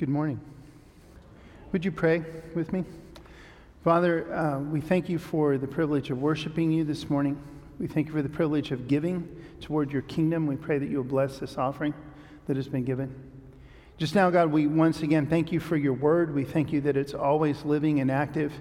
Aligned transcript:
Good 0.00 0.08
morning. 0.08 0.40
Would 1.72 1.84
you 1.84 1.92
pray 1.92 2.24
with 2.54 2.72
me? 2.72 2.84
Father, 3.84 4.34
uh, 4.34 4.58
we 4.58 4.80
thank 4.80 5.10
you 5.10 5.18
for 5.18 5.58
the 5.58 5.66
privilege 5.66 6.08
of 6.08 6.22
worshiping 6.22 6.72
you 6.72 6.84
this 6.84 7.10
morning. 7.10 7.38
We 7.78 7.86
thank 7.86 8.06
you 8.06 8.14
for 8.14 8.22
the 8.22 8.30
privilege 8.30 8.70
of 8.70 8.88
giving 8.88 9.28
toward 9.60 9.92
your 9.92 10.00
kingdom. 10.00 10.46
We 10.46 10.56
pray 10.56 10.78
that 10.78 10.88
you 10.88 10.96
will 10.96 11.04
bless 11.04 11.38
this 11.38 11.58
offering 11.58 11.92
that 12.46 12.56
has 12.56 12.66
been 12.66 12.84
given. 12.84 13.14
Just 13.98 14.14
now, 14.14 14.30
God, 14.30 14.50
we 14.50 14.66
once 14.66 15.02
again 15.02 15.26
thank 15.26 15.52
you 15.52 15.60
for 15.60 15.76
your 15.76 15.92
word. 15.92 16.34
We 16.34 16.44
thank 16.44 16.72
you 16.72 16.80
that 16.80 16.96
it's 16.96 17.12
always 17.12 17.66
living 17.66 18.00
and 18.00 18.10
active 18.10 18.54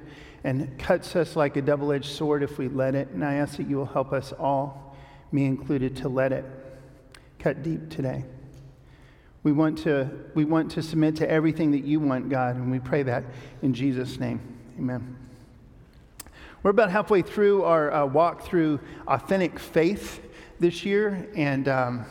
and 0.44 0.78
cuts 0.78 1.16
us 1.16 1.38
like 1.38 1.56
a 1.56 1.62
double 1.62 1.94
edged 1.94 2.12
sword 2.12 2.44
if 2.44 2.58
we 2.58 2.68
let 2.68 2.96
it. 2.96 3.12
And 3.12 3.24
I 3.24 3.36
ask 3.36 3.56
that 3.56 3.70
you 3.70 3.78
will 3.78 3.86
help 3.86 4.12
us 4.12 4.34
all, 4.34 4.94
me 5.32 5.46
included, 5.46 5.96
to 5.96 6.10
let 6.10 6.34
it 6.34 6.44
cut 7.40 7.64
deep 7.64 7.90
today. 7.90 8.26
We 9.42 9.54
want 9.54 9.78
to, 9.80 10.10
we 10.36 10.44
want 10.44 10.72
to 10.72 10.84
submit 10.84 11.16
to 11.18 11.30
everything 11.30 11.72
that 11.72 11.86
you 11.86 12.02
want, 12.02 12.30
God, 12.30 12.58
and 12.58 12.70
we 12.70 12.80
pray 12.80 13.04
that 13.04 13.24
in 13.62 13.74
Jesus' 13.74 14.20
name. 14.20 14.42
Amen. 14.78 15.16
We're 16.62 16.72
about 16.72 16.92
halfway 16.92 17.22
through 17.22 17.64
our 17.64 17.90
uh, 17.92 18.06
walk 18.06 18.42
through 18.42 18.82
authentic 19.08 19.58
faith 19.58 20.22
this 20.60 20.84
year, 20.84 21.30
and 21.38 21.70
um, 21.70 22.06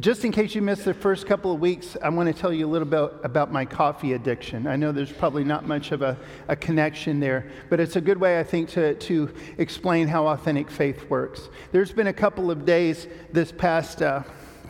just 0.00 0.24
in 0.24 0.32
case 0.32 0.54
you 0.54 0.62
missed 0.62 0.86
the 0.86 0.94
first 0.94 1.26
couple 1.26 1.52
of 1.52 1.60
weeks, 1.60 1.98
I 2.02 2.08
want 2.08 2.34
to 2.34 2.40
tell 2.40 2.50
you 2.50 2.66
a 2.66 2.70
little 2.70 2.88
bit 2.88 3.12
about 3.22 3.52
my 3.52 3.66
coffee 3.66 4.14
addiction. 4.14 4.66
I 4.66 4.76
know 4.76 4.90
there's 4.90 5.12
probably 5.12 5.44
not 5.44 5.68
much 5.68 5.92
of 5.92 6.00
a, 6.00 6.16
a 6.48 6.56
connection 6.56 7.20
there, 7.20 7.50
but 7.68 7.78
it's 7.78 7.96
a 7.96 8.00
good 8.00 8.18
way, 8.18 8.40
I 8.40 8.42
think, 8.42 8.70
to, 8.70 8.94
to 8.94 9.34
explain 9.58 10.08
how 10.08 10.28
authentic 10.28 10.70
faith 10.70 11.10
works. 11.10 11.50
There's 11.72 11.92
been 11.92 12.06
a 12.06 12.12
couple 12.12 12.50
of 12.50 12.64
days 12.64 13.06
this 13.32 13.52
past. 13.52 14.00
Uh, 14.00 14.22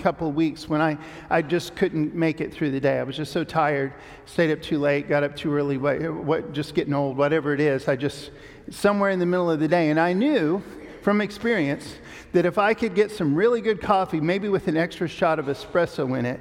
couple 0.05 0.31
weeks 0.31 0.69
when 0.69 0.83
I, 0.83 0.99
I 1.31 1.41
just 1.41 1.77
couldn't 1.77 2.15
make 2.15 2.43
it 2.43 2.53
through 2.53 2.73
the 2.73 2.79
day. 2.79 2.99
I 2.99 3.05
was 3.05 3.17
just 3.17 3.33
so 3.33 3.43
tired, 3.43 3.95
stayed 4.27 4.53
up 4.53 4.61
too 4.61 4.79
late, 4.79 5.09
got 5.09 5.23
up 5.23 5.35
too 5.35 5.51
early, 5.51 5.79
what, 5.79 5.99
what, 6.13 6.53
just 6.53 6.75
getting 6.75 6.93
old, 6.93 7.17
whatever 7.17 7.55
it 7.55 7.61
is. 7.61 7.89
I 7.89 7.97
just, 7.97 8.31
somewhere 8.71 9.09
in 9.09 9.19
the 9.19 9.25
middle 9.25 9.51
of 9.51 9.61
the 9.61 9.67
day. 9.67 9.89
And 9.89 9.99
I 9.99 10.13
knew 10.13 10.63
from 11.01 11.23
experience 11.23 11.97
that 12.33 12.45
if 12.45 12.59
I 12.59 12.75
could 12.75 12.95
get 12.95 13.13
some 13.13 13.35
really 13.35 13.63
good 13.63 13.81
coffee, 13.81 14.21
maybe 14.21 14.51
with 14.51 14.69
an 14.69 14.77
extra 14.77 15.09
shot 15.09 15.39
of 15.39 15.47
espresso 15.47 16.19
in 16.19 16.27
it, 16.27 16.39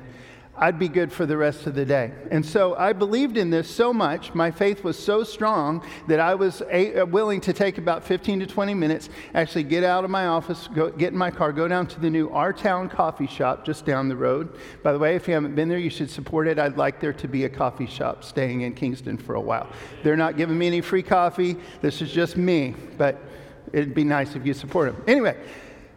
I'd 0.56 0.78
be 0.78 0.88
good 0.88 1.12
for 1.12 1.26
the 1.26 1.36
rest 1.36 1.66
of 1.66 1.74
the 1.74 1.84
day. 1.84 2.12
And 2.30 2.46
so 2.46 2.76
I 2.76 2.94
believed 2.94 3.38
in 3.38 3.50
this 3.50 3.68
so 3.68 3.92
much, 3.92 4.36
my 4.36 4.52
faith 4.52 4.84
was 4.84 4.98
so 5.00 5.24
strong 5.24 5.84
that 6.08 6.20
I 6.20 6.36
was 6.36 6.62
a, 6.70 7.00
uh, 7.00 7.06
willing 7.08 7.42
to 7.42 7.54
take 7.54 7.80
about 7.80 8.04
15 8.04 8.42
to 8.42 8.46
20 8.46 8.76
minutes, 8.76 9.10
actually 9.34 9.64
get 9.64 9.84
out 9.84 10.04
of 10.04 10.12
my 10.12 10.28
office, 10.28 10.70
go, 10.76 10.92
get 10.92 11.12
in 11.12 11.18
my 11.18 11.32
car, 11.32 11.52
go 11.52 11.68
down 11.68 11.88
to 11.88 12.00
the 12.00 12.10
new 12.10 12.30
Our 12.30 12.54
Town 12.54 12.88
coffee 12.88 13.26
shop 13.26 13.66
just 13.66 13.84
down 13.84 14.08
the 14.08 14.16
road. 14.16 14.56
By 14.84 14.94
the 14.94 15.00
way, 15.00 15.16
if 15.16 15.28
you 15.28 15.34
haven't 15.34 15.56
been 15.56 15.70
there, 15.70 15.80
you 15.80 15.90
should 15.90 16.12
support 16.12 16.48
it. 16.48 16.60
I'd 16.60 16.78
like 16.78 17.00
there 17.00 17.14
to 17.14 17.28
be 17.28 17.46
a 17.46 17.50
coffee 17.50 17.88
shop 17.88 18.24
staying 18.24 18.62
in 18.62 18.76
Kingston 18.76 19.18
for 19.18 19.34
a 19.34 19.42
while. 19.42 19.68
They're 20.04 20.16
not 20.16 20.38
giving 20.38 20.58
me 20.58 20.68
any 20.68 20.82
free 20.82 21.04
coffee. 21.04 21.58
This 21.82 22.00
is 22.00 22.12
just 22.12 22.38
me, 22.38 22.76
but 23.00 23.20
it'd 23.72 23.96
be 23.96 24.04
nice 24.04 24.36
if 24.36 24.46
you 24.46 24.54
support 24.54 24.94
them. 24.94 25.04
Anyway, 25.08 25.36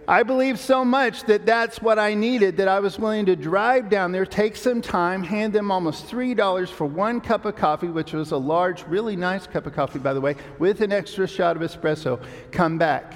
I 0.08 0.22
believe 0.22 0.60
so 0.60 0.84
much 0.84 1.24
that 1.24 1.46
that's 1.46 1.82
what 1.82 1.98
I 1.98 2.14
needed 2.14 2.58
that 2.58 2.68
I 2.68 2.78
was 2.78 2.96
willing 2.96 3.26
to 3.26 3.34
drive 3.34 3.88
down 3.90 4.12
there, 4.12 4.24
take 4.24 4.54
some 4.54 4.80
time, 4.80 5.24
hand 5.24 5.52
them 5.52 5.72
almost 5.72 6.06
$3 6.06 6.68
for 6.70 6.84
one 6.84 7.20
cup 7.20 7.44
of 7.44 7.56
coffee, 7.56 7.88
which 7.88 8.12
was 8.12 8.30
a 8.30 8.36
large, 8.36 8.84
really 8.86 9.16
nice 9.16 9.48
cup 9.48 9.66
of 9.66 9.74
coffee, 9.74 9.98
by 9.98 10.14
the 10.14 10.20
way, 10.20 10.36
with 10.60 10.80
an 10.80 10.92
extra 10.92 11.26
shot 11.26 11.56
of 11.56 11.62
espresso, 11.62 12.22
come 12.52 12.78
back. 12.78 13.14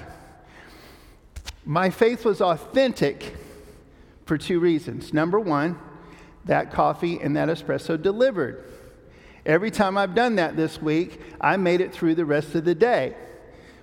My 1.63 1.89
faith 1.89 2.25
was 2.25 2.41
authentic 2.41 3.37
for 4.25 4.37
two 4.37 4.59
reasons. 4.59 5.13
Number 5.13 5.39
one, 5.39 5.79
that 6.43 6.73
coffee 6.73 7.21
and 7.21 7.37
that 7.37 7.47
espresso 7.47 8.01
delivered. 8.01 8.65
Every 9.45 9.71
time 9.71 9.97
I've 9.97 10.13
done 10.13 10.35
that 10.35 10.57
this 10.57 10.81
week, 10.81 11.21
I 11.39 11.55
made 11.55 11.79
it 11.79 11.93
through 11.93 12.15
the 12.15 12.25
rest 12.25 12.53
of 12.53 12.65
the 12.65 12.75
day 12.75 13.15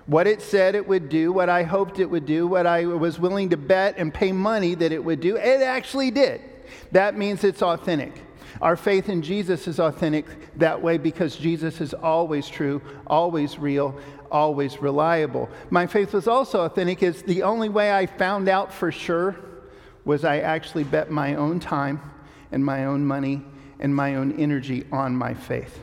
what 0.09 0.27
it 0.27 0.41
said 0.41 0.75
it 0.75 0.89
would 0.89 1.11
do, 1.11 1.31
what 1.31 1.51
I 1.51 1.63
hoped 1.63 1.99
it 1.99 2.07
would 2.07 2.25
do, 2.25 2.47
what 2.47 2.67
I 2.67 2.87
was 2.87 3.21
willing 3.21 3.51
to 3.51 3.59
bet 3.59 3.97
and 3.99 4.13
pay 4.13 4.33
money 4.33 4.75
that 4.75 4.91
it 4.91 5.05
would 5.05 5.21
do, 5.21 5.37
it 5.37 5.61
actually 5.61 6.11
did. 6.11 6.41
That 6.93 7.17
means 7.17 7.45
it's 7.45 7.63
authentic. 7.63 8.25
Our 8.63 8.75
faith 8.75 9.11
in 9.11 9.21
Jesus 9.21 9.69
is 9.69 9.79
authentic 9.79 10.25
that 10.57 10.81
way 10.81 10.97
because 10.97 11.37
Jesus 11.37 11.83
is 11.83 11.93
always 11.93 12.49
true, 12.49 12.81
always 13.07 13.59
real, 13.59 13.95
always 14.31 14.81
reliable. 14.81 15.51
My 15.69 15.87
faith 15.87 16.15
was 16.15 16.27
also 16.27 16.65
authentic 16.65 17.03
is 17.03 17.23
the 17.23 17.43
only 17.43 17.69
way 17.69 17.93
I 17.93 18.07
found 18.07 18.49
out 18.49 18.73
for 18.73 18.91
sure 18.91 19.37
was 20.07 20.25
I 20.25 20.39
actually 20.39 20.85
bet 20.85 21.11
my 21.11 21.35
own 21.35 21.61
time 21.61 22.01
and 22.51 22.65
my 22.65 22.87
own 22.87 23.05
money 23.05 23.45
and 23.79 23.95
my 23.95 24.15
own 24.15 24.41
energy 24.41 24.87
on 24.91 25.15
my 25.15 25.35
faith. 25.35 25.83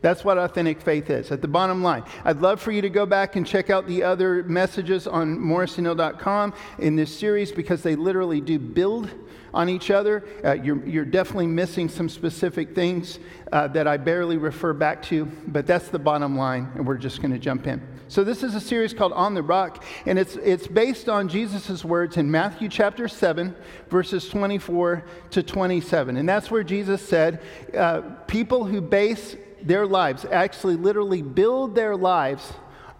That's 0.00 0.24
what 0.24 0.38
authentic 0.38 0.80
faith 0.80 1.10
is. 1.10 1.32
At 1.32 1.42
the 1.42 1.48
bottom 1.48 1.82
line, 1.82 2.04
I'd 2.24 2.40
love 2.40 2.60
for 2.60 2.70
you 2.70 2.82
to 2.82 2.90
go 2.90 3.04
back 3.04 3.34
and 3.34 3.44
check 3.46 3.68
out 3.68 3.86
the 3.86 4.04
other 4.04 4.44
messages 4.44 5.06
on 5.08 5.36
morrisonhill.com 5.36 6.54
in 6.78 6.94
this 6.94 7.16
series 7.16 7.50
because 7.50 7.82
they 7.82 7.96
literally 7.96 8.40
do 8.40 8.58
build 8.60 9.10
on 9.52 9.68
each 9.68 9.90
other. 9.90 10.24
Uh, 10.44 10.52
you're, 10.52 10.84
you're 10.86 11.04
definitely 11.04 11.46
missing 11.46 11.88
some 11.88 12.08
specific 12.08 12.74
things 12.74 13.18
uh, 13.50 13.66
that 13.68 13.88
I 13.88 13.96
barely 13.96 14.36
refer 14.36 14.72
back 14.72 15.02
to, 15.04 15.24
but 15.48 15.66
that's 15.66 15.88
the 15.88 15.98
bottom 15.98 16.36
line, 16.36 16.70
and 16.74 16.86
we're 16.86 16.98
just 16.98 17.20
going 17.20 17.32
to 17.32 17.38
jump 17.38 17.66
in. 17.66 17.82
So, 18.06 18.24
this 18.24 18.42
is 18.42 18.54
a 18.54 18.60
series 18.60 18.94
called 18.94 19.12
On 19.12 19.34
the 19.34 19.42
Rock, 19.42 19.84
and 20.06 20.18
it's, 20.18 20.36
it's 20.36 20.66
based 20.66 21.08
on 21.08 21.28
Jesus' 21.28 21.84
words 21.84 22.16
in 22.16 22.30
Matthew 22.30 22.68
chapter 22.68 23.08
7, 23.08 23.54
verses 23.90 24.28
24 24.28 25.04
to 25.30 25.42
27. 25.42 26.16
And 26.16 26.28
that's 26.28 26.50
where 26.50 26.64
Jesus 26.64 27.06
said, 27.06 27.42
uh, 27.76 28.00
People 28.26 28.64
who 28.64 28.80
base 28.80 29.36
their 29.62 29.86
lives, 29.86 30.24
actually 30.30 30.76
literally 30.76 31.22
build 31.22 31.74
their 31.74 31.96
lives 31.96 32.52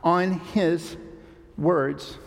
on 0.02 0.40
his 0.40 0.96
words, 1.56 2.18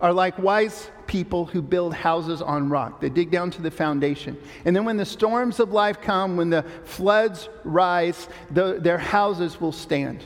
are 0.00 0.12
like 0.12 0.38
wise 0.38 0.90
people 1.06 1.44
who 1.46 1.62
build 1.62 1.94
houses 1.94 2.42
on 2.42 2.68
rock. 2.68 3.00
They 3.00 3.10
dig 3.10 3.30
down 3.30 3.50
to 3.52 3.62
the 3.62 3.70
foundation. 3.70 4.36
And 4.64 4.74
then 4.74 4.84
when 4.84 4.96
the 4.96 5.04
storms 5.04 5.60
of 5.60 5.72
life 5.72 6.00
come, 6.00 6.36
when 6.36 6.50
the 6.50 6.64
floods 6.84 7.48
rise, 7.62 8.28
the, 8.50 8.78
their 8.80 8.98
houses 8.98 9.60
will 9.60 9.72
stand. 9.72 10.24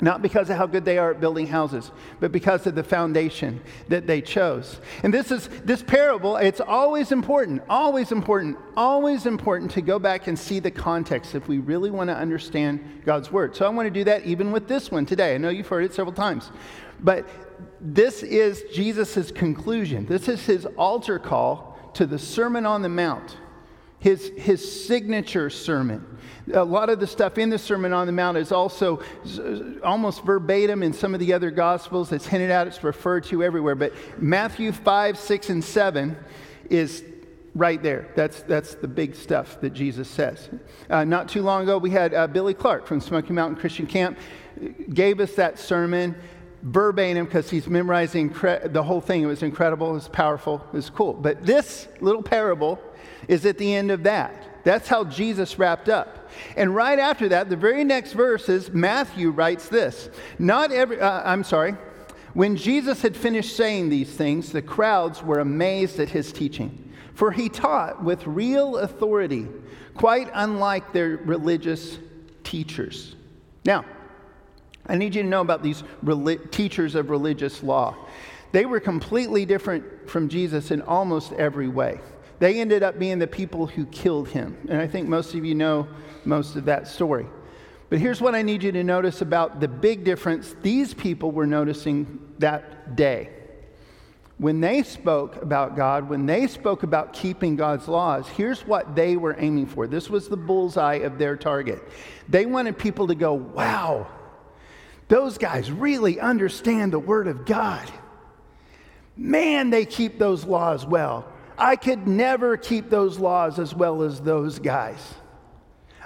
Not 0.00 0.22
because 0.22 0.48
of 0.48 0.56
how 0.56 0.66
good 0.66 0.84
they 0.84 0.96
are 0.96 1.10
at 1.10 1.20
building 1.20 1.48
houses, 1.48 1.90
but 2.20 2.30
because 2.30 2.66
of 2.68 2.76
the 2.76 2.84
foundation 2.84 3.60
that 3.88 4.06
they 4.06 4.20
chose. 4.20 4.80
And 5.02 5.12
this 5.12 5.32
is 5.32 5.48
this 5.64 5.82
parable, 5.82 6.36
it's 6.36 6.60
always 6.60 7.10
important, 7.10 7.62
always 7.68 8.12
important, 8.12 8.58
always 8.76 9.26
important 9.26 9.72
to 9.72 9.82
go 9.82 9.98
back 9.98 10.28
and 10.28 10.38
see 10.38 10.60
the 10.60 10.70
context 10.70 11.34
if 11.34 11.48
we 11.48 11.58
really 11.58 11.90
want 11.90 12.10
to 12.10 12.16
understand 12.16 13.02
God's 13.04 13.32
word. 13.32 13.56
So 13.56 13.66
I 13.66 13.70
want 13.70 13.86
to 13.86 13.90
do 13.90 14.04
that 14.04 14.24
even 14.24 14.52
with 14.52 14.68
this 14.68 14.90
one 14.90 15.04
today. 15.04 15.34
I 15.34 15.38
know 15.38 15.48
you've 15.48 15.66
heard 15.66 15.84
it 15.84 15.94
several 15.94 16.14
times. 16.14 16.52
But 17.00 17.28
this 17.80 18.22
is 18.22 18.62
Jesus' 18.72 19.32
conclusion. 19.32 20.06
This 20.06 20.28
is 20.28 20.46
his 20.46 20.64
altar 20.76 21.18
call 21.18 21.76
to 21.94 22.06
the 22.06 22.18
Sermon 22.20 22.66
on 22.66 22.82
the 22.82 22.88
Mount 22.88 23.36
his, 23.98 24.30
his 24.36 24.86
signature 24.86 25.50
sermon. 25.50 26.04
A 26.54 26.64
lot 26.64 26.88
of 26.88 27.00
the 27.00 27.06
stuff 27.06 27.38
in 27.38 27.50
the 27.50 27.58
Sermon 27.58 27.92
on 27.92 28.06
the 28.06 28.12
Mount 28.12 28.38
is 28.38 28.52
also 28.52 29.02
almost 29.82 30.24
verbatim 30.24 30.82
in 30.82 30.92
some 30.92 31.14
of 31.14 31.20
the 31.20 31.32
other 31.32 31.50
Gospels. 31.50 32.12
It's 32.12 32.26
hinted 32.26 32.50
at, 32.50 32.66
it's 32.66 32.82
referred 32.82 33.24
to 33.24 33.42
everywhere. 33.42 33.74
But 33.74 33.92
Matthew 34.18 34.72
5, 34.72 35.18
6, 35.18 35.50
and 35.50 35.64
7 35.64 36.16
is 36.70 37.04
right 37.54 37.82
there. 37.82 38.08
That's, 38.14 38.42
that's 38.42 38.74
the 38.74 38.88
big 38.88 39.14
stuff 39.14 39.60
that 39.60 39.70
Jesus 39.70 40.08
says. 40.08 40.48
Uh, 40.88 41.04
not 41.04 41.28
too 41.28 41.42
long 41.42 41.62
ago, 41.64 41.78
we 41.78 41.90
had 41.90 42.14
uh, 42.14 42.26
Billy 42.26 42.54
Clark 42.54 42.86
from 42.86 43.00
Smoky 43.00 43.32
Mountain 43.32 43.58
Christian 43.58 43.86
Camp 43.86 44.18
gave 44.92 45.20
us 45.20 45.34
that 45.34 45.58
sermon 45.58 46.16
verbatim 46.62 47.24
because 47.24 47.50
he's 47.50 47.66
memorizing 47.68 48.30
cre- 48.30 48.66
the 48.66 48.82
whole 48.82 49.00
thing. 49.00 49.22
It 49.22 49.26
was 49.26 49.42
incredible, 49.42 49.90
it 49.90 49.94
was 49.94 50.08
powerful, 50.08 50.64
it 50.72 50.76
was 50.76 50.90
cool. 50.90 51.12
But 51.14 51.44
this 51.44 51.88
little 52.00 52.22
parable 52.22 52.80
is 53.28 53.46
at 53.46 53.58
the 53.58 53.74
end 53.74 53.90
of 53.90 54.04
that. 54.04 54.64
That's 54.64 54.88
how 54.88 55.04
Jesus 55.04 55.58
wrapped 55.58 55.88
up. 55.88 56.17
And 56.56 56.74
right 56.74 56.98
after 56.98 57.28
that, 57.30 57.48
the 57.48 57.56
very 57.56 57.84
next 57.84 58.12
verse 58.12 58.48
is 58.48 58.70
Matthew 58.70 59.30
writes 59.30 59.68
this. 59.68 60.10
Not 60.38 60.72
every, 60.72 61.00
uh, 61.00 61.22
I'm 61.24 61.44
sorry. 61.44 61.74
When 62.34 62.56
Jesus 62.56 63.02
had 63.02 63.16
finished 63.16 63.56
saying 63.56 63.88
these 63.88 64.10
things, 64.10 64.52
the 64.52 64.62
crowds 64.62 65.22
were 65.22 65.40
amazed 65.40 65.98
at 65.98 66.08
his 66.08 66.32
teaching, 66.32 66.92
for 67.14 67.32
he 67.32 67.48
taught 67.48 68.04
with 68.04 68.26
real 68.26 68.78
authority, 68.78 69.48
quite 69.94 70.30
unlike 70.34 70.92
their 70.92 71.16
religious 71.24 71.98
teachers. 72.44 73.16
Now, 73.64 73.84
I 74.86 74.96
need 74.96 75.14
you 75.14 75.22
to 75.22 75.28
know 75.28 75.40
about 75.40 75.62
these 75.62 75.82
teachers 76.50 76.94
of 76.94 77.10
religious 77.10 77.62
law. 77.62 77.96
They 78.52 78.64
were 78.64 78.80
completely 78.80 79.44
different 79.44 80.08
from 80.08 80.28
Jesus 80.28 80.70
in 80.70 80.80
almost 80.82 81.32
every 81.32 81.68
way. 81.68 82.00
They 82.38 82.60
ended 82.60 82.82
up 82.82 82.98
being 82.98 83.18
the 83.18 83.26
people 83.26 83.66
who 83.66 83.86
killed 83.86 84.28
him. 84.28 84.56
And 84.68 84.80
I 84.80 84.86
think 84.86 85.08
most 85.08 85.34
of 85.34 85.44
you 85.44 85.54
know 85.54 85.88
most 86.24 86.56
of 86.56 86.64
that 86.66 86.86
story. 86.86 87.26
But 87.90 87.98
here's 87.98 88.20
what 88.20 88.34
I 88.34 88.42
need 88.42 88.62
you 88.62 88.70
to 88.72 88.84
notice 88.84 89.22
about 89.22 89.60
the 89.60 89.68
big 89.68 90.04
difference 90.04 90.54
these 90.62 90.94
people 90.94 91.30
were 91.30 91.46
noticing 91.46 92.20
that 92.38 92.96
day. 92.96 93.30
when 94.38 94.60
they 94.60 94.84
spoke 94.84 95.42
about 95.42 95.76
God, 95.76 96.08
when 96.08 96.24
they 96.24 96.46
spoke 96.46 96.84
about 96.84 97.12
keeping 97.12 97.56
God's 97.56 97.88
laws, 97.88 98.28
here's 98.28 98.64
what 98.64 98.94
they 98.94 99.16
were 99.16 99.34
aiming 99.36 99.66
for. 99.66 99.88
This 99.88 100.08
was 100.08 100.28
the 100.28 100.36
bullseye 100.36 100.96
of 100.96 101.18
their 101.18 101.36
target. 101.36 101.82
They 102.28 102.46
wanted 102.46 102.78
people 102.78 103.08
to 103.08 103.16
go, 103.16 103.34
wow, 103.34 104.06
those 105.08 105.38
guys 105.38 105.72
really 105.72 106.20
understand 106.20 106.92
the 106.92 107.00
Word 107.00 107.26
of 107.26 107.46
God. 107.46 107.90
Man, 109.16 109.70
they 109.70 109.84
keep 109.84 110.18
those 110.18 110.44
laws 110.44 110.86
well. 110.86 111.26
I 111.58 111.76
could 111.76 112.06
never 112.06 112.56
keep 112.56 112.88
those 112.88 113.18
laws 113.18 113.58
as 113.58 113.74
well 113.74 114.02
as 114.02 114.20
those 114.20 114.58
guys. 114.58 115.14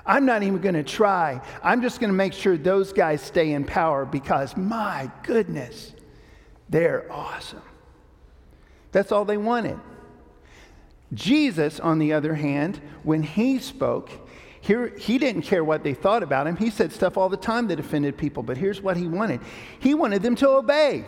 I'm 0.04 0.25
not 0.25 0.43
even 0.43 0.60
going 0.60 0.75
to 0.75 0.82
try. 0.82 1.40
I'm 1.62 1.82
just 1.82 2.00
going 2.00 2.10
to 2.10 2.16
make 2.16 2.32
sure 2.32 2.56
those 2.56 2.93
guys 2.93 3.20
stay 3.20 3.52
in 3.52 3.64
power 3.64 4.04
because, 4.04 4.56
my 4.56 5.10
goodness, 5.22 5.94
they're 6.69 7.06
awesome. 7.12 7.62
That's 8.90 9.12
all 9.12 9.25
they 9.25 9.37
wanted. 9.37 9.78
Jesus, 11.14 11.78
on 11.78 11.98
the 11.98 12.14
other 12.14 12.34
hand, 12.34 12.81
when 13.02 13.22
he 13.22 13.58
spoke, 13.58 14.10
here, 14.60 14.96
he 14.96 15.19
didn't 15.19 15.43
care 15.43 15.62
what 15.62 15.82
they 15.82 15.93
thought 15.93 16.22
about 16.22 16.46
him. 16.46 16.56
He 16.56 16.70
said 16.70 16.93
stuff 16.93 17.16
all 17.19 17.28
the 17.28 17.37
time 17.37 17.69
that 17.69 17.78
offended 17.78 18.16
people, 18.16 18.43
but 18.43 18.56
here's 18.56 18.81
what 18.81 18.96
he 18.96 19.06
wanted 19.06 19.40
he 19.81 19.93
wanted 19.94 20.22
them 20.22 20.37
to 20.37 20.48
obey. 20.48 21.05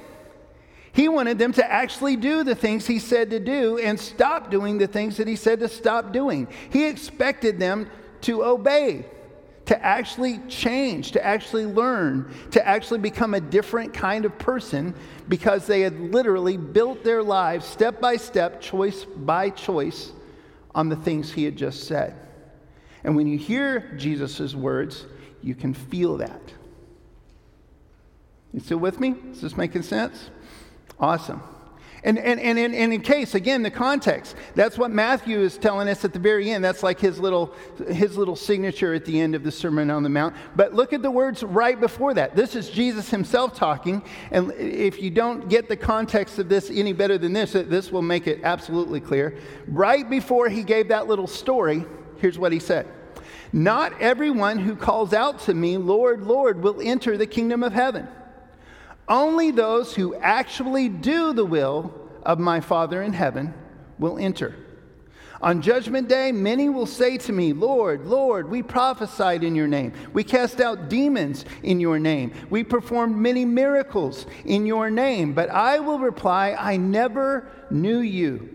He 0.95 1.09
wanted 1.09 1.39
them 1.39 1.53
to 1.53 1.71
actually 1.71 2.17
do 2.17 2.45
the 2.45 2.55
things 2.55 2.87
he 2.87 2.99
said 2.99 3.31
to 3.31 3.41
do 3.41 3.79
and 3.79 3.99
stop 3.99 4.51
doing 4.51 4.79
the 4.79 4.87
things 4.87 5.19
that 5.19 5.29
he 5.29 5.37
said 5.37 5.61
to 5.61 5.69
stop 5.69 6.13
doing. 6.13 6.49
He 6.71 6.87
expected 6.87 7.59
them 7.59 7.91
to 8.23 8.45
obey 8.45 9.05
to 9.67 9.85
actually 9.85 10.39
change, 10.49 11.13
to 11.13 11.25
actually 11.25 11.67
learn, 11.67 12.33
to 12.51 12.67
actually 12.67 12.99
become 12.99 13.35
a 13.35 13.41
different 13.41 13.95
kind 13.95 14.25
of 14.25 14.39
person 14.39 14.95
because 15.29 15.67
they 15.67 15.81
had 15.81 15.99
literally 16.13 16.57
built 16.57 17.03
their 17.03 17.23
lives 17.23 17.65
step 17.65 18.01
by 18.01 18.17
step, 18.17 18.61
choice 18.61 19.05
by 19.05 19.51
choice, 19.51 20.13
on 20.75 20.89
the 20.89 20.97
things 20.97 21.33
he 21.33 21.45
had 21.45 21.57
just 21.57 21.85
said. 21.85 22.15
And 23.05 23.17
when 23.17 23.27
you 23.27 23.39
hear 23.39 23.95
Jesus' 23.97 24.55
words, 24.55 25.07
you 25.43 25.55
can 25.55 25.73
feel 25.73 26.17
that. 26.19 26.53
You 28.53 28.61
still 28.61 28.79
with 28.79 29.01
me? 29.01 29.15
Is 29.31 29.41
this 29.41 29.57
making 29.57 29.83
sense? 29.83 30.31
Awesome. 30.99 31.43
And, 32.05 32.19
and, 32.19 32.39
and, 32.39 32.59
and, 32.59 32.93
in 32.93 33.01
case, 33.01 33.35
again, 33.35 33.63
the 33.63 33.71
context, 33.71 34.37
that's 34.55 34.77
what 34.77 34.91
Matthew 34.91 35.41
is 35.41 35.57
telling 35.57 35.89
us 35.89 36.05
at 36.05 36.13
the 36.13 36.19
very 36.19 36.51
end. 36.51 36.63
That's 36.63 36.83
like 36.83 37.01
his 37.01 37.19
little, 37.19 37.55
his 37.89 38.19
little 38.19 38.37
signature 38.37 38.93
at 38.93 39.07
the 39.07 39.19
end 39.19 39.35
of 39.35 39.43
the 39.43 39.51
Sermon 39.51 39.91
on 39.91 40.03
the 40.03 40.11
Mount. 40.11 40.37
But 40.55 40.75
look 40.75 40.93
at 40.93 41.01
the 41.01 41.11
words 41.11 41.43
right 41.43 41.81
before 41.81 42.13
that. 42.13 42.37
This 42.37 42.57
is 42.57 42.69
Jesus 42.69 43.09
himself 43.09 43.57
talking. 43.57 44.03
And 44.31 44.53
if 44.53 45.01
you 45.01 45.11
don't 45.11 45.49
get 45.49 45.71
the 45.71 45.79
context 45.79 46.39
of 46.39 46.51
this 46.51 46.71
any 46.71 46.93
better 46.93 47.17
than 47.17 47.33
this, 47.33 47.53
this 47.53 47.91
will 47.91 48.03
make 48.03 48.27
it 48.27 48.41
absolutely 48.45 49.01
clear. 49.01 49.39
Right 49.67 50.09
before 50.09 50.51
he 50.51 50.63
gave 50.63 50.89
that 50.89 51.07
little 51.07 51.27
story, 51.27 51.87
here's 52.19 52.39
what 52.39 52.53
he 52.53 52.59
said 52.59 52.87
Not 53.51 53.99
everyone 53.99 54.59
who 54.59 54.77
calls 54.77 55.15
out 55.15 55.39
to 55.41 55.55
me, 55.55 55.79
Lord, 55.79 56.21
Lord, 56.21 56.63
will 56.63 56.83
enter 56.83 57.17
the 57.17 57.27
kingdom 57.27 57.63
of 57.63 57.73
heaven 57.73 58.09
only 59.09 59.51
those 59.51 59.95
who 59.95 60.15
actually 60.15 60.89
do 60.89 61.33
the 61.33 61.45
will 61.45 61.95
of 62.23 62.39
my 62.39 62.61
Father 62.61 63.03
in 63.03 63.13
heaven 63.13 63.55
will 63.99 64.19
enter. 64.19 64.57
On 65.45 65.61
judgment 65.61 66.09
day, 66.09 66.33
many 66.33 66.71
will 66.71 66.87
say 66.87 67.19
to 67.19 67.33
me, 67.33 67.53
Lord, 67.53 68.07
Lord, 68.07 68.49
we 68.49 68.63
prophesied 68.63 69.45
in 69.45 69.55
your 69.55 69.67
name. 69.67 69.93
We 70.15 70.25
cast 70.25 70.59
out 70.59 70.89
demons 70.89 71.45
in 71.63 71.81
your 71.81 71.99
name. 71.99 72.33
We 72.49 72.65
performed 72.65 73.17
many 73.17 73.45
miracles 73.45 74.25
in 74.47 74.65
your 74.65 74.89
name. 74.89 75.35
But 75.35 75.51
I 75.51 75.81
will 75.81 75.99
reply, 75.99 76.57
I 76.59 76.79
never 76.79 77.47
knew 77.71 77.99
you. 77.99 78.49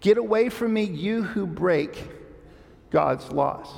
Get 0.00 0.18
away 0.18 0.48
from 0.48 0.72
me, 0.72 0.82
you 0.82 1.22
who 1.22 1.46
break 1.46 2.10
God's 2.90 3.30
laws. 3.30 3.68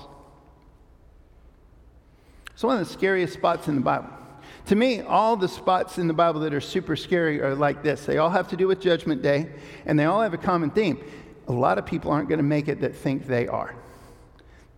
It's 2.55 2.63
one 2.63 2.79
of 2.79 2.87
the 2.87 2.93
scariest 2.93 3.35
spots 3.35 3.69
in 3.69 3.75
the 3.75 3.83
Bible. 3.83 4.22
To 4.67 4.77
me, 4.77 5.01
all 5.01 5.37
the 5.37 5.49
spots 5.49 5.99
in 5.99 6.07
the 6.07 6.15
Bible 6.15 6.41
that 6.41 6.55
are 6.55 6.61
super 6.61 6.95
scary 6.95 7.43
are 7.43 7.55
like 7.55 7.83
this. 7.83 8.07
They 8.07 8.19
all 8.19 8.31
have 8.31 8.49
to 8.49 8.57
do 8.57 8.69
with 8.69 8.81
Judgment 8.81 9.21
Day, 9.21 9.49
and 9.87 9.99
they 9.99 10.05
all 10.05 10.23
have 10.23 10.35
a 10.35 10.39
common 10.39 10.71
theme. 10.71 11.03
A 11.49 11.53
lot 11.53 11.79
of 11.79 11.87
people 11.87 12.13
aren't 12.13 12.29
going 12.29 12.39
to 12.39 12.45
make 12.45 12.69
it 12.69 12.81
that 12.81 12.95
think 12.95 13.27
they 13.27 13.49
are. 13.49 13.75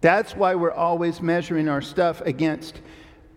That's 0.01 0.35
why 0.35 0.55
we're 0.55 0.73
always 0.73 1.21
measuring 1.21 1.69
our 1.69 1.83
stuff 1.83 2.23
against 2.23 2.81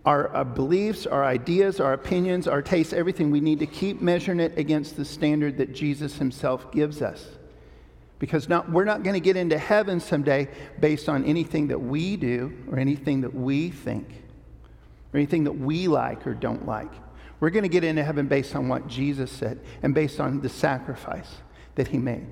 our, 0.06 0.28
our, 0.28 0.44
beliefs, 0.44 1.06
our 1.06 1.24
ideas, 1.24 1.80
our 1.80 1.92
opinions, 1.92 2.48
our 2.48 2.62
tastes, 2.62 2.94
everything. 2.94 3.30
We 3.30 3.40
need 3.40 3.58
to 3.58 3.66
keep 3.66 4.00
measuring 4.00 4.40
it 4.40 4.56
against 4.56 4.96
the 4.96 5.04
standard 5.04 5.58
that 5.58 5.74
Jesus 5.74 6.16
himself 6.16 6.72
gives 6.72 7.02
us. 7.02 7.26
Because 8.18 8.48
not, 8.48 8.70
we're 8.70 8.86
not 8.86 9.02
going 9.02 9.14
to 9.14 9.20
get 9.20 9.36
into 9.36 9.58
heaven 9.58 10.00
someday 10.00 10.48
based 10.80 11.10
on 11.10 11.24
anything 11.24 11.68
that 11.68 11.78
we 11.78 12.16
do 12.16 12.56
or 12.70 12.78
anything 12.78 13.20
that 13.20 13.34
we 13.34 13.70
think 13.70 14.24
or 15.12 15.18
anything 15.18 15.44
that 15.44 15.52
we 15.52 15.88
like 15.88 16.26
or 16.26 16.34
don't 16.34 16.66
like. 16.66 16.92
We're 17.40 17.50
going 17.50 17.62
to 17.62 17.68
get 17.68 17.84
into 17.84 18.02
heaven 18.02 18.26
based 18.26 18.56
on 18.56 18.68
what 18.68 18.88
Jesus 18.88 19.30
said 19.30 19.60
and 19.82 19.94
based 19.94 20.20
on 20.20 20.40
the 20.40 20.48
sacrifice 20.48 21.28
that 21.76 21.88
he 21.88 21.98
made. 21.98 22.26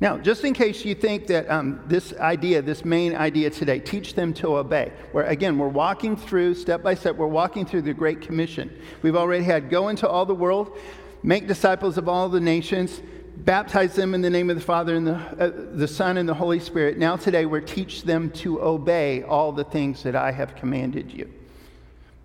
Now, 0.00 0.16
just 0.16 0.44
in 0.44 0.54
case 0.54 0.82
you 0.84 0.94
think 0.94 1.26
that 1.26 1.50
um, 1.50 1.82
this 1.86 2.14
idea, 2.14 2.62
this 2.62 2.86
main 2.86 3.14
idea 3.14 3.50
today, 3.50 3.78
teach 3.78 4.14
them 4.14 4.32
to 4.34 4.56
obey, 4.56 4.92
where 5.12 5.26
again, 5.26 5.58
we're 5.58 5.68
walking 5.68 6.16
through, 6.16 6.54
step 6.54 6.82
by 6.82 6.94
step, 6.94 7.16
we're 7.16 7.26
walking 7.26 7.66
through 7.66 7.82
the 7.82 7.92
Great 7.92 8.22
Commission. 8.22 8.74
We've 9.02 9.16
already 9.16 9.44
had 9.44 9.68
go 9.68 9.88
into 9.88 10.08
all 10.08 10.24
the 10.24 10.34
world, 10.34 10.78
make 11.22 11.46
disciples 11.46 11.98
of 11.98 12.08
all 12.08 12.30
the 12.30 12.40
nations, 12.40 13.02
baptize 13.44 13.94
them 13.94 14.14
in 14.14 14.22
the 14.22 14.30
name 14.30 14.50
of 14.50 14.56
the 14.56 14.62
Father 14.62 14.94
and 14.94 15.06
the, 15.06 15.14
uh, 15.14 15.50
the 15.74 15.88
Son 15.88 16.16
and 16.16 16.28
the 16.28 16.34
Holy 16.34 16.60
Spirit. 16.60 16.98
Now, 16.98 17.16
today, 17.16 17.46
we're 17.46 17.60
teach 17.60 18.02
them 18.02 18.30
to 18.30 18.60
obey 18.62 19.22
all 19.22 19.52
the 19.52 19.64
things 19.64 20.02
that 20.02 20.16
I 20.16 20.32
have 20.32 20.54
commanded 20.54 21.12
you. 21.12 21.30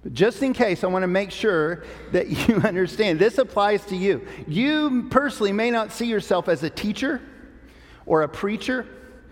But 0.03 0.13
just 0.13 0.43
in 0.43 0.53
case, 0.53 0.83
I 0.83 0.87
want 0.87 1.03
to 1.03 1.07
make 1.07 1.31
sure 1.31 1.83
that 2.11 2.29
you 2.47 2.55
understand 2.57 3.19
this 3.19 3.37
applies 3.37 3.85
to 3.87 3.95
you. 3.95 4.25
You 4.47 5.07
personally 5.09 5.51
may 5.51 5.71
not 5.71 5.91
see 5.91 6.05
yourself 6.05 6.47
as 6.47 6.63
a 6.63 6.69
teacher 6.69 7.21
or 8.05 8.21
a 8.21 8.29
preacher, 8.29 8.85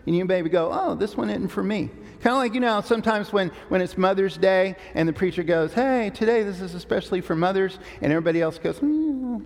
and 0.06 0.16
you 0.16 0.26
maybe 0.26 0.50
go, 0.50 0.70
oh, 0.72 0.96
this 0.96 1.16
one 1.16 1.30
isn't 1.30 1.50
for 1.50 1.64
me. 1.64 1.90
Kind 2.22 2.34
of 2.34 2.38
like, 2.38 2.54
you 2.54 2.60
know, 2.62 2.82
sometimes 2.82 3.34
when, 3.34 3.50
when 3.68 3.82
it's 3.82 3.98
Mother's 3.98 4.38
Day 4.38 4.76
and 4.96 5.08
the 5.08 5.14
preacher 5.14 5.44
goes, 5.44 5.74
hey, 5.74 6.10
today 6.14 6.44
this 6.44 6.62
is 6.62 6.74
especially 6.74 7.22
for 7.22 7.36
mothers, 7.36 7.80
and 8.02 8.12
everybody 8.12 8.42
else 8.42 8.58
goes, 8.58 8.80
mm, 8.80 9.46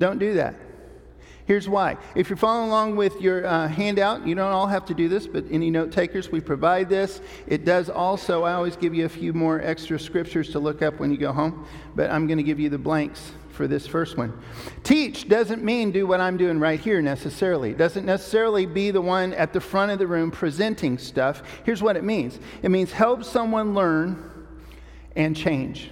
don't 0.00 0.18
do 0.18 0.34
that. 0.34 0.56
Here's 1.44 1.68
why. 1.68 1.96
If 2.14 2.30
you're 2.30 2.36
following 2.36 2.68
along 2.68 2.96
with 2.96 3.20
your 3.20 3.44
uh, 3.44 3.68
handout, 3.68 4.26
you 4.26 4.34
don't 4.34 4.52
all 4.52 4.68
have 4.68 4.86
to 4.86 4.94
do 4.94 5.08
this, 5.08 5.26
but 5.26 5.44
any 5.50 5.70
note 5.70 5.92
takers, 5.92 6.30
we 6.30 6.40
provide 6.40 6.88
this. 6.88 7.20
It 7.46 7.64
does 7.64 7.90
also, 7.90 8.44
I 8.44 8.52
always 8.52 8.76
give 8.76 8.94
you 8.94 9.04
a 9.04 9.08
few 9.08 9.32
more 9.32 9.60
extra 9.60 9.98
scriptures 9.98 10.50
to 10.50 10.58
look 10.58 10.80
up 10.80 11.00
when 11.00 11.10
you 11.10 11.16
go 11.16 11.32
home, 11.32 11.66
but 11.94 12.10
I'm 12.10 12.26
going 12.26 12.38
to 12.38 12.44
give 12.44 12.60
you 12.60 12.68
the 12.68 12.78
blanks 12.78 13.32
for 13.50 13.66
this 13.66 13.86
first 13.86 14.16
one. 14.16 14.32
Teach 14.84 15.28
doesn't 15.28 15.62
mean 15.62 15.90
do 15.90 16.06
what 16.06 16.20
I'm 16.20 16.36
doing 16.36 16.58
right 16.60 16.78
here 16.78 17.02
necessarily. 17.02 17.70
It 17.70 17.78
doesn't 17.78 18.06
necessarily 18.06 18.64
be 18.64 18.90
the 18.90 19.02
one 19.02 19.34
at 19.34 19.52
the 19.52 19.60
front 19.60 19.90
of 19.90 19.98
the 19.98 20.06
room 20.06 20.30
presenting 20.30 20.98
stuff. 20.98 21.42
Here's 21.64 21.82
what 21.82 21.96
it 21.96 22.04
means 22.04 22.38
it 22.62 22.70
means 22.70 22.92
help 22.92 23.24
someone 23.24 23.74
learn 23.74 24.46
and 25.16 25.36
change. 25.36 25.90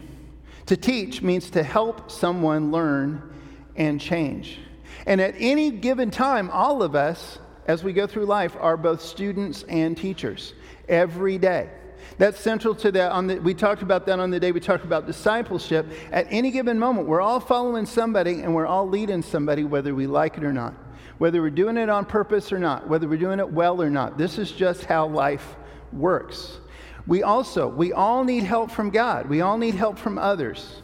To 0.67 0.77
teach 0.77 1.21
means 1.21 1.51
to 1.51 1.63
help 1.63 2.11
someone 2.11 2.71
learn 2.71 3.35
and 3.79 3.99
change. 3.99 4.59
And 5.07 5.21
at 5.23 5.35
any 5.39 5.71
given 5.71 6.11
time, 6.11 6.51
all 6.51 6.83
of 6.83 6.95
us, 6.95 7.39
as 7.67 7.83
we 7.83 7.95
go 7.95 8.07
through 8.07 8.27
life, 8.27 8.55
are 8.61 8.77
both 8.77 9.01
students 9.01 9.63
and 9.63 9.97
teachers 9.97 10.53
every 10.89 11.39
day. 11.39 11.71
That's 12.19 12.41
central 12.41 12.75
to 12.77 12.93
that. 12.93 13.13
On 13.13 13.27
the, 13.29 13.37
we 13.37 13.55
talked 13.55 13.83
about 13.83 14.05
that 14.07 14.19
on 14.19 14.31
the 14.31 14.41
day 14.41 14.51
we 14.51 14.61
talked 14.61 14.85
about 14.85 15.07
discipleship. 15.07 15.87
At 16.11 16.27
any 16.31 16.51
given 16.51 16.79
moment, 16.79 17.07
we're 17.07 17.21
all 17.21 17.41
following 17.41 17.87
somebody 17.87 18.41
and 18.43 18.55
we're 18.55 18.67
all 18.67 18.89
leading 18.89 19.23
somebody, 19.23 19.65
whether 19.65 19.95
we 19.95 20.07
like 20.07 20.37
it 20.37 20.45
or 20.45 20.53
not, 20.53 20.75
whether 21.19 21.41
we're 21.41 21.51
doing 21.51 21.77
it 21.77 21.89
on 21.89 22.05
purpose 22.05 22.53
or 22.53 22.59
not, 22.59 22.89
whether 22.89 23.09
we're 23.09 23.19
doing 23.19 23.39
it 23.39 23.51
well 23.51 23.81
or 23.81 23.91
not. 23.91 24.19
This 24.19 24.39
is 24.39 24.51
just 24.51 24.85
how 24.85 25.07
life 25.07 25.57
works. 25.93 26.59
We 27.07 27.23
also, 27.23 27.69
we 27.69 27.93
all 27.93 28.25
need 28.25 28.43
help 28.43 28.71
from 28.71 28.91
God. 28.91 29.29
We 29.29 29.41
all 29.41 29.57
need 29.57 29.75
help 29.75 29.99
from 29.99 30.19
others. 30.19 30.83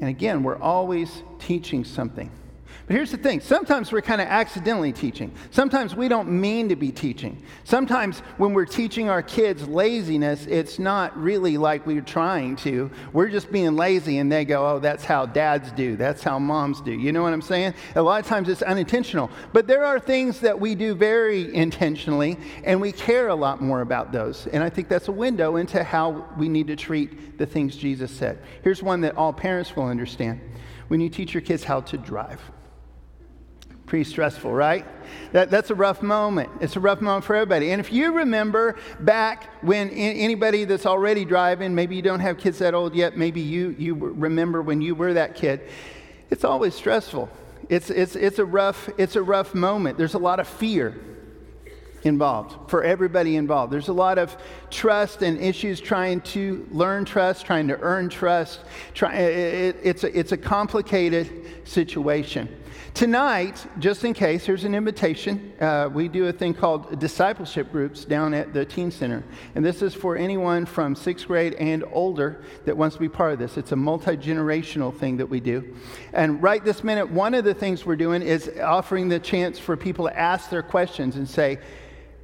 And 0.00 0.08
again, 0.08 0.42
we're 0.42 0.58
always 0.58 1.22
teaching 1.38 1.84
something. 1.84 2.30
But 2.90 2.96
here's 2.96 3.12
the 3.12 3.18
thing 3.18 3.38
sometimes 3.38 3.92
we're 3.92 4.02
kind 4.02 4.20
of 4.20 4.26
accidentally 4.26 4.92
teaching. 4.92 5.30
Sometimes 5.52 5.94
we 5.94 6.08
don't 6.08 6.28
mean 6.28 6.70
to 6.70 6.74
be 6.74 6.90
teaching. 6.90 7.40
Sometimes 7.62 8.18
when 8.36 8.52
we're 8.52 8.64
teaching 8.64 9.08
our 9.08 9.22
kids 9.22 9.68
laziness, 9.68 10.44
it's 10.46 10.80
not 10.80 11.16
really 11.16 11.56
like 11.56 11.86
we're 11.86 12.00
trying 12.00 12.56
to. 12.56 12.90
We're 13.12 13.28
just 13.28 13.52
being 13.52 13.76
lazy, 13.76 14.18
and 14.18 14.32
they 14.32 14.44
go, 14.44 14.66
oh, 14.66 14.80
that's 14.80 15.04
how 15.04 15.24
dads 15.24 15.70
do. 15.70 15.94
That's 15.94 16.24
how 16.24 16.40
moms 16.40 16.80
do. 16.80 16.90
You 16.90 17.12
know 17.12 17.22
what 17.22 17.32
I'm 17.32 17.42
saying? 17.42 17.74
A 17.94 18.02
lot 18.02 18.20
of 18.22 18.26
times 18.26 18.48
it's 18.48 18.62
unintentional. 18.62 19.30
But 19.52 19.68
there 19.68 19.84
are 19.84 20.00
things 20.00 20.40
that 20.40 20.58
we 20.58 20.74
do 20.74 20.96
very 20.96 21.54
intentionally, 21.54 22.38
and 22.64 22.80
we 22.80 22.90
care 22.90 23.28
a 23.28 23.36
lot 23.36 23.62
more 23.62 23.82
about 23.82 24.10
those. 24.10 24.48
And 24.48 24.64
I 24.64 24.68
think 24.68 24.88
that's 24.88 25.06
a 25.06 25.12
window 25.12 25.54
into 25.54 25.84
how 25.84 26.26
we 26.36 26.48
need 26.48 26.66
to 26.66 26.74
treat 26.74 27.38
the 27.38 27.46
things 27.46 27.76
Jesus 27.76 28.10
said. 28.10 28.40
Here's 28.64 28.82
one 28.82 29.00
that 29.02 29.16
all 29.16 29.32
parents 29.32 29.76
will 29.76 29.86
understand 29.86 30.40
when 30.88 31.00
you 31.00 31.08
teach 31.08 31.32
your 31.32 31.40
kids 31.40 31.62
how 31.62 31.82
to 31.82 31.96
drive. 31.96 32.40
Pretty 33.90 34.04
stressful, 34.04 34.52
right? 34.52 34.86
That, 35.32 35.50
that's 35.50 35.70
a 35.70 35.74
rough 35.74 36.00
moment. 36.00 36.48
It's 36.60 36.76
a 36.76 36.80
rough 36.80 37.00
moment 37.00 37.24
for 37.24 37.34
everybody. 37.34 37.72
And 37.72 37.80
if 37.80 37.92
you 37.92 38.12
remember 38.12 38.76
back 39.00 39.48
when 39.64 39.90
anybody 39.90 40.64
that's 40.64 40.86
already 40.86 41.24
driving, 41.24 41.74
maybe 41.74 41.96
you 41.96 42.02
don't 42.02 42.20
have 42.20 42.38
kids 42.38 42.60
that 42.60 42.72
old 42.72 42.94
yet, 42.94 43.18
maybe 43.18 43.40
you, 43.40 43.74
you 43.76 43.94
remember 43.96 44.62
when 44.62 44.80
you 44.80 44.94
were 44.94 45.14
that 45.14 45.34
kid, 45.34 45.62
it's 46.30 46.44
always 46.44 46.72
stressful. 46.72 47.28
It's, 47.68 47.90
it's, 47.90 48.14
it's, 48.14 48.38
a 48.38 48.44
rough, 48.44 48.88
it's 48.96 49.16
a 49.16 49.22
rough 49.24 49.56
moment. 49.56 49.98
There's 49.98 50.14
a 50.14 50.18
lot 50.18 50.38
of 50.38 50.46
fear 50.46 50.96
involved, 52.04 52.70
for 52.70 52.84
everybody 52.84 53.34
involved. 53.34 53.72
There's 53.72 53.88
a 53.88 53.92
lot 53.92 54.18
of 54.18 54.36
trust 54.70 55.22
and 55.22 55.36
issues 55.40 55.80
trying 55.80 56.20
to 56.20 56.64
learn 56.70 57.04
trust, 57.04 57.44
trying 57.44 57.66
to 57.66 57.80
earn 57.80 58.08
trust. 58.08 58.60
Try, 58.94 59.16
it, 59.16 59.76
it's, 59.82 60.04
a, 60.04 60.16
it's 60.16 60.30
a 60.30 60.36
complicated 60.36 61.28
situation. 61.64 62.48
Tonight, 62.94 63.66
just 63.78 64.04
in 64.04 64.12
case, 64.12 64.44
here's 64.44 64.64
an 64.64 64.74
invitation. 64.74 65.54
Uh, 65.60 65.88
we 65.92 66.08
do 66.08 66.26
a 66.26 66.32
thing 66.32 66.52
called 66.52 66.98
discipleship 66.98 67.72
groups 67.72 68.04
down 68.04 68.34
at 68.34 68.52
the 68.52 68.64
Teen 68.64 68.90
Center. 68.90 69.24
And 69.54 69.64
this 69.64 69.80
is 69.80 69.94
for 69.94 70.16
anyone 70.16 70.66
from 70.66 70.94
sixth 70.94 71.26
grade 71.26 71.54
and 71.54 71.84
older 71.92 72.42
that 72.66 72.76
wants 72.76 72.96
to 72.96 73.00
be 73.00 73.08
part 73.08 73.32
of 73.32 73.38
this. 73.38 73.56
It's 73.56 73.72
a 73.72 73.76
multi 73.76 74.16
generational 74.16 74.94
thing 74.94 75.16
that 75.18 75.26
we 75.26 75.40
do. 75.40 75.74
And 76.12 76.42
right 76.42 76.62
this 76.62 76.84
minute, 76.84 77.10
one 77.10 77.32
of 77.32 77.44
the 77.44 77.54
things 77.54 77.86
we're 77.86 77.96
doing 77.96 78.22
is 78.22 78.50
offering 78.60 79.08
the 79.08 79.20
chance 79.20 79.58
for 79.58 79.76
people 79.76 80.06
to 80.06 80.18
ask 80.18 80.50
their 80.50 80.62
questions 80.62 81.16
and 81.16 81.28
say, 81.28 81.58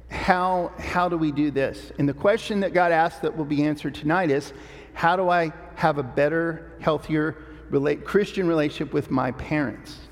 how, 0.09 0.71
how 0.77 1.09
do 1.09 1.17
we 1.17 1.31
do 1.31 1.49
this? 1.49 1.91
And 1.97 2.07
the 2.07 2.13
question 2.13 2.59
that 2.59 2.73
got 2.73 2.91
asked 2.91 3.23
that 3.23 3.35
will 3.35 3.45
be 3.45 3.63
answered 3.63 3.95
tonight 3.95 4.29
is 4.29 4.53
how 4.93 5.15
do 5.15 5.29
I 5.29 5.53
have 5.75 5.97
a 5.97 6.03
better, 6.03 6.71
healthier 6.79 7.35
relate, 7.69 8.05
Christian 8.05 8.47
relationship 8.47 8.93
with 8.93 9.09
my 9.09 9.31
parents? 9.31 10.06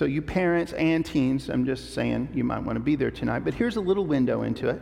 So, 0.00 0.06
you 0.06 0.22
parents 0.22 0.72
and 0.72 1.04
teens, 1.04 1.50
I'm 1.50 1.66
just 1.66 1.92
saying 1.92 2.30
you 2.32 2.42
might 2.42 2.60
want 2.60 2.76
to 2.76 2.80
be 2.80 2.96
there 2.96 3.10
tonight, 3.10 3.40
but 3.40 3.52
here's 3.52 3.76
a 3.76 3.82
little 3.82 4.06
window 4.06 4.44
into 4.44 4.70
it. 4.70 4.80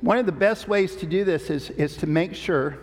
One 0.00 0.16
of 0.16 0.24
the 0.24 0.32
best 0.32 0.66
ways 0.66 0.96
to 0.96 1.04
do 1.04 1.24
this 1.24 1.50
is, 1.50 1.68
is 1.68 1.98
to 1.98 2.06
make 2.06 2.34
sure, 2.34 2.78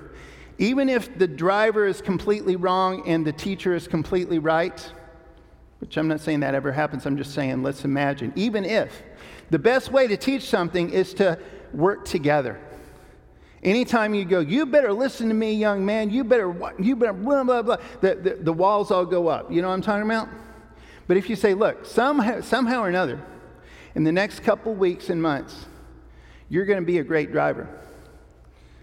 even 0.60 0.88
if 0.88 1.18
the 1.18 1.28
driver 1.28 1.88
is 1.88 2.00
completely 2.00 2.58
wrong 2.58 3.08
and 3.08 3.26
the 3.26 3.32
teacher 3.32 3.74
is 3.74 3.88
completely 3.88 4.38
right, 4.38 4.80
which 5.80 5.98
I'm 5.98 6.08
not 6.08 6.20
saying 6.20 6.42
that 6.42 6.54
ever 6.54 6.72
happens, 6.72 7.08
I'm 7.08 7.18
just 7.18 7.34
saying 7.34 7.64
let's 7.64 7.84
imagine, 7.84 8.32
even 8.36 8.66
if, 8.66 9.02
the 9.50 9.58
best 9.58 9.92
way 9.92 10.06
to 10.06 10.16
teach 10.16 10.44
something 10.44 10.92
is 10.92 11.16
to 11.16 11.40
work 11.74 12.06
together. 12.06 12.62
Anytime 13.66 14.14
you 14.14 14.26
go, 14.26 14.42
you 14.42 14.68
better 14.68 14.94
listen 14.94 15.28
to 15.28 15.34
me, 15.34 15.52
young 15.54 15.84
man, 15.84 16.12
you 16.12 16.24
better, 16.24 16.56
you 16.78 16.96
better, 16.96 17.14
blah, 17.14 17.44
blah, 17.44 17.64
blah, 17.64 17.78
the, 18.00 18.14
the, 18.14 18.36
the 18.36 18.54
walls 18.54 18.92
all 18.92 19.08
go 19.08 19.28
up. 19.28 19.52
You 19.52 19.64
know 19.64 19.70
what 19.70 19.74
I'm 19.74 19.82
talking 19.82 20.06
about? 20.06 20.30
But 21.08 21.18
if 21.18 21.32
you 21.32 21.36
say, 21.36 21.56
look, 21.56 21.84
somehow, 21.84 22.42
somehow 22.42 22.82
or 22.82 22.90
another, 22.90 23.20
in 23.96 24.04
the 24.04 24.12
next 24.12 24.42
couple 24.42 24.76
weeks 24.76 25.10
and 25.10 25.20
months, 25.20 25.66
you're 26.48 26.66
going 26.66 26.80
to 26.80 26.86
be 26.86 27.00
a 27.00 27.04
great 27.04 27.32
driver. 27.32 27.68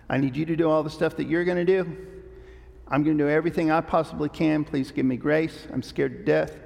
I 0.08 0.18
need 0.18 0.34
you 0.34 0.44
to 0.46 0.56
do 0.56 0.68
all 0.68 0.82
the 0.82 0.90
stuff 0.90 1.16
that 1.16 1.28
you're 1.28 1.44
going 1.44 1.64
to 1.64 1.64
do. 1.64 1.96
I'm 2.88 3.04
going 3.04 3.16
to 3.16 3.22
do 3.22 3.30
everything 3.30 3.70
I 3.70 3.82
possibly 3.82 4.30
can. 4.30 4.64
Please 4.64 4.90
give 4.90 5.06
me 5.06 5.16
grace. 5.16 5.64
I'm 5.72 5.84
scared 5.84 6.18
to 6.18 6.24
death. 6.24 6.54
Do 6.54 6.58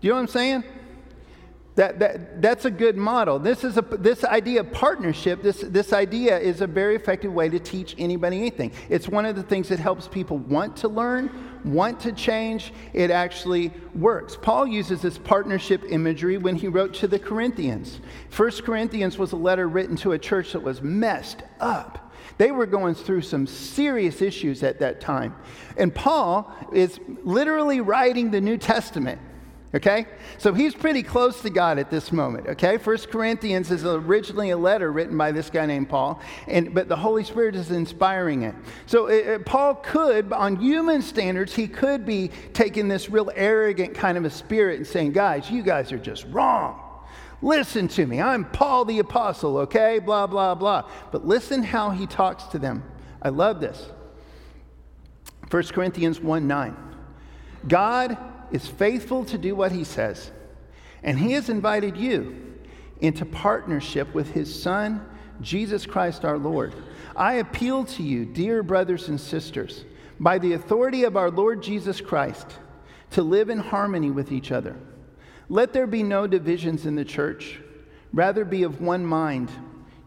you 0.00 0.08
know 0.08 0.14
what 0.14 0.22
I'm 0.22 0.28
saying? 0.28 0.64
That, 1.76 1.98
that, 1.98 2.40
that's 2.40 2.66
a 2.66 2.70
good 2.70 2.96
model. 2.96 3.40
This, 3.40 3.64
is 3.64 3.76
a, 3.76 3.82
this 3.82 4.22
idea 4.22 4.60
of 4.60 4.70
partnership, 4.70 5.42
this, 5.42 5.60
this 5.60 5.92
idea 5.92 6.38
is 6.38 6.60
a 6.60 6.68
very 6.68 6.94
effective 6.94 7.32
way 7.32 7.48
to 7.48 7.58
teach 7.58 7.96
anybody 7.98 8.38
anything. 8.38 8.70
It's 8.88 9.08
one 9.08 9.26
of 9.26 9.34
the 9.34 9.42
things 9.42 9.68
that 9.70 9.80
helps 9.80 10.06
people 10.06 10.38
want 10.38 10.76
to 10.78 10.88
learn, 10.88 11.60
want 11.64 11.98
to 12.00 12.12
change. 12.12 12.72
It 12.92 13.10
actually 13.10 13.72
works. 13.92 14.36
Paul 14.40 14.68
uses 14.68 15.02
this 15.02 15.18
partnership 15.18 15.82
imagery 15.88 16.38
when 16.38 16.54
he 16.54 16.68
wrote 16.68 16.94
to 16.94 17.08
the 17.08 17.18
Corinthians. 17.18 18.00
First 18.30 18.62
Corinthians 18.62 19.18
was 19.18 19.32
a 19.32 19.36
letter 19.36 19.66
written 19.66 19.96
to 19.96 20.12
a 20.12 20.18
church 20.18 20.52
that 20.52 20.62
was 20.62 20.80
messed 20.80 21.42
up. 21.58 22.12
They 22.38 22.52
were 22.52 22.66
going 22.66 22.94
through 22.94 23.22
some 23.22 23.48
serious 23.48 24.22
issues 24.22 24.62
at 24.62 24.78
that 24.78 25.00
time. 25.00 25.34
And 25.76 25.92
Paul 25.92 26.52
is 26.72 27.00
literally 27.24 27.80
writing 27.80 28.30
the 28.30 28.40
New 28.40 28.58
Testament 28.58 29.20
okay? 29.74 30.06
So 30.38 30.54
he's 30.54 30.74
pretty 30.74 31.02
close 31.02 31.42
to 31.42 31.50
God 31.50 31.78
at 31.78 31.90
this 31.90 32.12
moment, 32.12 32.46
okay? 32.48 32.78
First 32.78 33.10
Corinthians 33.10 33.70
is 33.70 33.84
originally 33.84 34.50
a 34.50 34.56
letter 34.56 34.92
written 34.92 35.18
by 35.18 35.32
this 35.32 35.50
guy 35.50 35.66
named 35.66 35.88
Paul, 35.88 36.20
and, 36.46 36.72
but 36.72 36.88
the 36.88 36.96
Holy 36.96 37.24
Spirit 37.24 37.56
is 37.56 37.70
inspiring 37.70 38.42
it. 38.42 38.54
So 38.86 39.06
it, 39.06 39.26
it, 39.26 39.46
Paul 39.46 39.74
could, 39.74 40.32
on 40.32 40.56
human 40.56 41.02
standards, 41.02 41.54
he 41.54 41.66
could 41.66 42.06
be 42.06 42.30
taking 42.52 42.88
this 42.88 43.10
real 43.10 43.30
arrogant 43.34 43.94
kind 43.94 44.16
of 44.16 44.24
a 44.24 44.30
spirit 44.30 44.78
and 44.78 44.86
saying, 44.86 45.12
guys, 45.12 45.50
you 45.50 45.62
guys 45.62 45.90
are 45.92 45.98
just 45.98 46.24
wrong. 46.26 46.80
Listen 47.42 47.88
to 47.88 48.06
me. 48.06 48.22
I'm 48.22 48.44
Paul 48.44 48.84
the 48.84 49.00
Apostle, 49.00 49.58
okay? 49.58 49.98
Blah, 49.98 50.28
blah, 50.28 50.54
blah. 50.54 50.88
But 51.10 51.26
listen 51.26 51.62
how 51.62 51.90
he 51.90 52.06
talks 52.06 52.44
to 52.44 52.58
them. 52.58 52.82
I 53.20 53.28
love 53.28 53.60
this. 53.60 53.90
1 55.50 55.62
Corinthians 55.64 56.20
1 56.20 56.46
9. 56.46 56.76
God 57.68 58.16
is 58.50 58.66
faithful 58.66 59.24
to 59.26 59.38
do 59.38 59.54
what 59.54 59.72
he 59.72 59.84
says, 59.84 60.30
and 61.02 61.18
he 61.18 61.32
has 61.32 61.48
invited 61.48 61.96
you 61.96 62.54
into 63.00 63.24
partnership 63.24 64.12
with 64.14 64.30
his 64.30 64.62
Son, 64.62 65.04
Jesus 65.40 65.86
Christ 65.86 66.24
our 66.24 66.38
Lord. 66.38 66.74
I 67.16 67.34
appeal 67.34 67.84
to 67.84 68.02
you, 68.02 68.24
dear 68.24 68.62
brothers 68.62 69.08
and 69.08 69.20
sisters, 69.20 69.84
by 70.18 70.38
the 70.38 70.54
authority 70.54 71.04
of 71.04 71.16
our 71.16 71.30
Lord 71.30 71.62
Jesus 71.62 72.00
Christ, 72.00 72.46
to 73.10 73.22
live 73.22 73.50
in 73.50 73.58
harmony 73.58 74.10
with 74.10 74.32
each 74.32 74.52
other. 74.52 74.76
Let 75.48 75.72
there 75.72 75.86
be 75.86 76.02
no 76.02 76.26
divisions 76.26 76.86
in 76.86 76.94
the 76.94 77.04
church, 77.04 77.60
rather, 78.12 78.44
be 78.44 78.62
of 78.62 78.80
one 78.80 79.04
mind, 79.04 79.50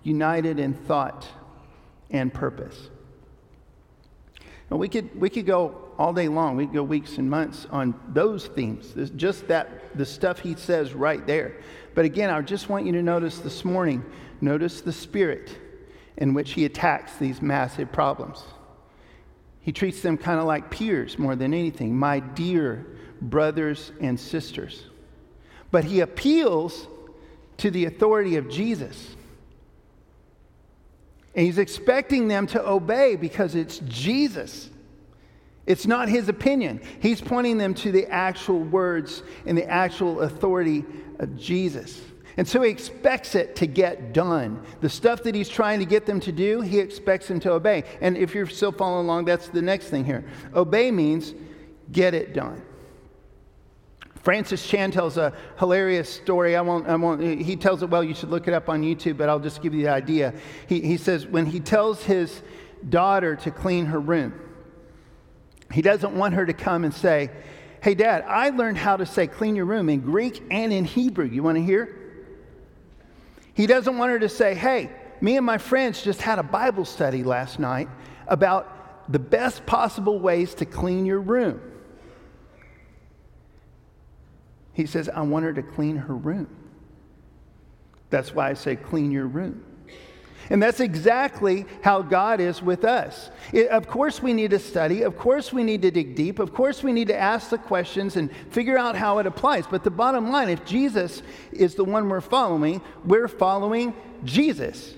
united 0.03 0.59
in 0.59 0.73
thought 0.73 1.27
and 2.09 2.33
purpose. 2.33 2.89
And 4.69 4.79
we 4.79 4.89
could, 4.89 5.19
we 5.19 5.29
could 5.29 5.45
go 5.45 5.89
all 5.97 6.13
day 6.13 6.27
long. 6.27 6.57
We 6.57 6.65
could 6.65 6.75
go 6.75 6.83
weeks 6.83 7.17
and 7.17 7.29
months 7.29 7.67
on 7.71 7.99
those 8.09 8.47
themes. 8.47 8.93
Just 9.15 9.47
that, 9.47 9.97
the 9.97 10.05
stuff 10.05 10.39
he 10.39 10.55
says 10.55 10.93
right 10.93 11.25
there. 11.25 11.57
But 11.95 12.05
again, 12.05 12.29
I 12.29 12.41
just 12.41 12.69
want 12.69 12.85
you 12.85 12.91
to 12.93 13.01
notice 13.01 13.39
this 13.39 13.65
morning, 13.65 14.05
notice 14.41 14.81
the 14.81 14.93
spirit 14.93 15.57
in 16.17 16.33
which 16.33 16.51
he 16.51 16.65
attacks 16.65 17.15
these 17.17 17.41
massive 17.41 17.91
problems. 17.91 18.43
He 19.61 19.71
treats 19.71 20.01
them 20.01 20.17
kind 20.17 20.39
of 20.39 20.45
like 20.45 20.71
peers 20.71 21.19
more 21.19 21.35
than 21.35 21.53
anything, 21.53 21.97
my 21.97 22.19
dear 22.19 22.85
brothers 23.21 23.91
and 23.99 24.19
sisters. 24.19 24.85
But 25.71 25.83
he 25.83 25.99
appeals 25.99 26.87
to 27.57 27.71
the 27.71 27.85
authority 27.85 28.37
of 28.37 28.49
Jesus. 28.49 29.16
And 31.37 31.45
he's 31.45 31.59
expecting 31.59 32.27
them 32.27 32.47
to 32.47 32.67
obey 32.67 33.15
because 33.15 33.53
it's 33.53 33.77
Jesus. 33.85 34.71
It's 35.67 35.85
not 35.85 36.09
his 36.09 36.29
opinion. 36.29 36.81
He's 36.99 37.21
pointing 37.21 37.59
them 37.59 37.75
to 37.75 37.91
the 37.91 38.07
actual 38.07 38.59
words 38.59 39.21
and 39.45 39.55
the 39.55 39.69
actual 39.69 40.21
authority 40.21 40.83
of 41.19 41.37
Jesus. 41.37 42.01
And 42.37 42.47
so 42.47 42.63
he 42.63 42.71
expects 42.71 43.35
it 43.35 43.55
to 43.57 43.67
get 43.67 44.13
done. 44.13 44.63
The 44.81 44.89
stuff 44.89 45.21
that 45.23 45.35
he's 45.35 45.47
trying 45.47 45.77
to 45.77 45.85
get 45.85 46.07
them 46.07 46.19
to 46.21 46.31
do, 46.31 46.61
he 46.61 46.79
expects 46.79 47.27
them 47.27 47.39
to 47.41 47.51
obey. 47.51 47.83
And 48.01 48.17
if 48.17 48.33
you're 48.33 48.47
still 48.47 48.71
following 48.71 49.05
along, 49.05 49.25
that's 49.25 49.49
the 49.49 49.61
next 49.61 49.89
thing 49.89 50.05
here. 50.05 50.25
Obey 50.55 50.89
means 50.89 51.35
get 51.91 52.15
it 52.15 52.33
done. 52.33 52.63
Francis 54.27 54.67
Chan 54.67 54.91
tells 54.91 55.15
a 55.15 55.31
hilarious 55.57 56.09
story. 56.09 56.57
I 56.57 56.61
won't, 56.61 56.85
I 56.85 56.97
won't, 56.97 57.21
he 57.21 57.55
tells 57.55 57.81
it 57.81 57.89
well. 57.89 58.03
You 58.03 58.13
should 58.13 58.29
look 58.29 58.49
it 58.49 58.53
up 58.53 58.67
on 58.67 58.81
YouTube, 58.81 59.15
but 59.15 59.29
I'll 59.29 59.39
just 59.39 59.61
give 59.61 59.73
you 59.73 59.83
the 59.83 59.89
idea. 59.89 60.33
He, 60.67 60.81
he 60.81 60.97
says 60.97 61.25
when 61.25 61.45
he 61.45 61.61
tells 61.61 62.03
his 62.03 62.41
daughter 62.89 63.37
to 63.37 63.51
clean 63.51 63.85
her 63.85 64.01
room, 64.01 64.37
he 65.71 65.81
doesn't 65.81 66.13
want 66.13 66.33
her 66.33 66.45
to 66.45 66.51
come 66.51 66.83
and 66.83 66.93
say, 66.93 67.29
Hey, 67.81 67.95
Dad, 67.95 68.25
I 68.27 68.49
learned 68.49 68.77
how 68.77 68.97
to 68.97 69.05
say 69.05 69.27
clean 69.27 69.55
your 69.55 69.63
room 69.63 69.87
in 69.87 70.01
Greek 70.01 70.43
and 70.51 70.73
in 70.73 70.83
Hebrew. 70.83 71.23
You 71.23 71.41
want 71.41 71.55
to 71.55 71.63
hear? 71.63 71.97
He 73.53 73.65
doesn't 73.65 73.97
want 73.97 74.11
her 74.11 74.19
to 74.19 74.27
say, 74.27 74.55
Hey, 74.55 74.89
me 75.21 75.37
and 75.37 75.45
my 75.45 75.57
friends 75.57 76.03
just 76.03 76.21
had 76.21 76.37
a 76.37 76.43
Bible 76.43 76.83
study 76.83 77.23
last 77.23 77.59
night 77.59 77.87
about 78.27 79.09
the 79.09 79.19
best 79.19 79.65
possible 79.65 80.19
ways 80.19 80.53
to 80.55 80.65
clean 80.65 81.05
your 81.05 81.21
room. 81.21 81.61
He 84.77 84.85
says, 84.85 85.09
I 85.09 85.21
want 85.21 85.43
her 85.43 85.53
to 85.53 85.63
clean 85.63 85.95
her 85.95 86.15
room. 86.15 86.47
That's 88.11 88.35
why 88.35 88.51
I 88.51 88.53
say, 88.53 88.75
clean 88.75 89.09
your 89.09 89.25
room. 89.25 89.65
And 90.51 90.61
that's 90.61 90.79
exactly 90.79 91.65
how 91.81 92.03
God 92.03 92.39
is 92.39 92.61
with 92.61 92.85
us. 92.85 93.31
It, 93.51 93.69
of 93.69 93.87
course, 93.87 94.21
we 94.21 94.33
need 94.33 94.51
to 94.51 94.59
study. 94.59 95.01
Of 95.01 95.17
course, 95.17 95.51
we 95.51 95.63
need 95.63 95.81
to 95.81 95.89
dig 95.89 96.15
deep. 96.15 96.37
Of 96.37 96.53
course, 96.53 96.83
we 96.83 96.93
need 96.93 97.07
to 97.07 97.17
ask 97.17 97.49
the 97.49 97.57
questions 97.57 98.17
and 98.17 98.29
figure 98.51 98.77
out 98.77 98.95
how 98.95 99.17
it 99.17 99.25
applies. 99.25 99.65
But 99.65 99.83
the 99.83 99.89
bottom 99.89 100.29
line 100.29 100.47
if 100.47 100.63
Jesus 100.63 101.23
is 101.51 101.73
the 101.73 101.83
one 101.83 102.07
we're 102.07 102.21
following, 102.21 102.79
we're 103.03 103.27
following 103.27 103.95
Jesus. 104.25 104.93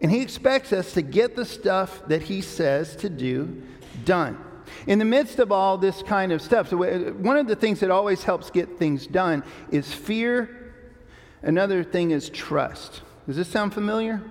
And 0.00 0.12
he 0.12 0.22
expects 0.22 0.72
us 0.72 0.92
to 0.92 1.02
get 1.02 1.34
the 1.34 1.44
stuff 1.44 2.06
that 2.06 2.22
he 2.22 2.40
says 2.40 2.94
to 2.96 3.08
do 3.08 3.64
done. 4.04 4.38
In 4.86 4.98
the 4.98 5.04
midst 5.04 5.38
of 5.38 5.52
all 5.52 5.78
this 5.78 6.02
kind 6.02 6.32
of 6.32 6.42
stuff, 6.42 6.68
so 6.68 6.82
uh, 6.82 7.12
one 7.12 7.36
of 7.36 7.46
the 7.46 7.56
things 7.56 7.80
that 7.80 7.90
always 7.90 8.22
helps 8.22 8.50
get 8.50 8.78
things 8.78 9.06
done 9.06 9.42
is 9.70 9.92
fear. 9.92 10.72
Another 11.42 11.84
thing 11.84 12.10
is 12.10 12.30
trust. 12.30 13.02
Does 13.26 13.36
this 13.36 13.48
sound 13.48 13.74
familiar? 13.74 14.22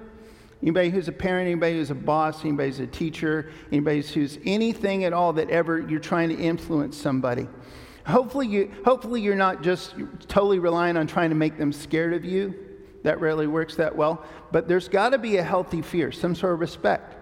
Anybody 0.61 0.89
who's 0.89 1.09
a 1.09 1.11
parent, 1.11 1.47
anybody 1.47 1.73
who's 1.73 1.91
a 1.91 1.95
boss, 1.95 2.45
anybody 2.45 2.69
who's 2.69 2.79
a 2.79 2.87
teacher, 2.87 3.51
anybody 3.71 4.01
who's 4.01 4.39
anything 4.45 5.03
at 5.03 5.11
all 5.11 5.33
that 5.33 5.49
ever 5.49 5.79
you're 5.79 5.99
trying 5.99 6.29
to 6.29 6.35
influence 6.35 6.95
somebody. 6.95 7.47
Hopefully, 8.05 8.47
you, 8.47 8.71
hopefully 8.85 9.21
you're 9.21 9.35
not 9.35 9.61
just 9.61 9.95
totally 10.27 10.59
relying 10.59 10.97
on 10.97 11.07
trying 11.07 11.29
to 11.29 11.35
make 11.35 11.57
them 11.57 11.71
scared 11.73 12.13
of 12.13 12.23
you. 12.23 12.53
That 13.03 13.19
rarely 13.19 13.47
works 13.47 13.75
that 13.75 13.95
well. 13.95 14.23
But 14.51 14.67
there's 14.67 14.87
got 14.87 15.09
to 15.09 15.17
be 15.17 15.37
a 15.37 15.43
healthy 15.43 15.81
fear, 15.81 16.11
some 16.11 16.35
sort 16.35 16.53
of 16.53 16.59
respect. 16.59 17.17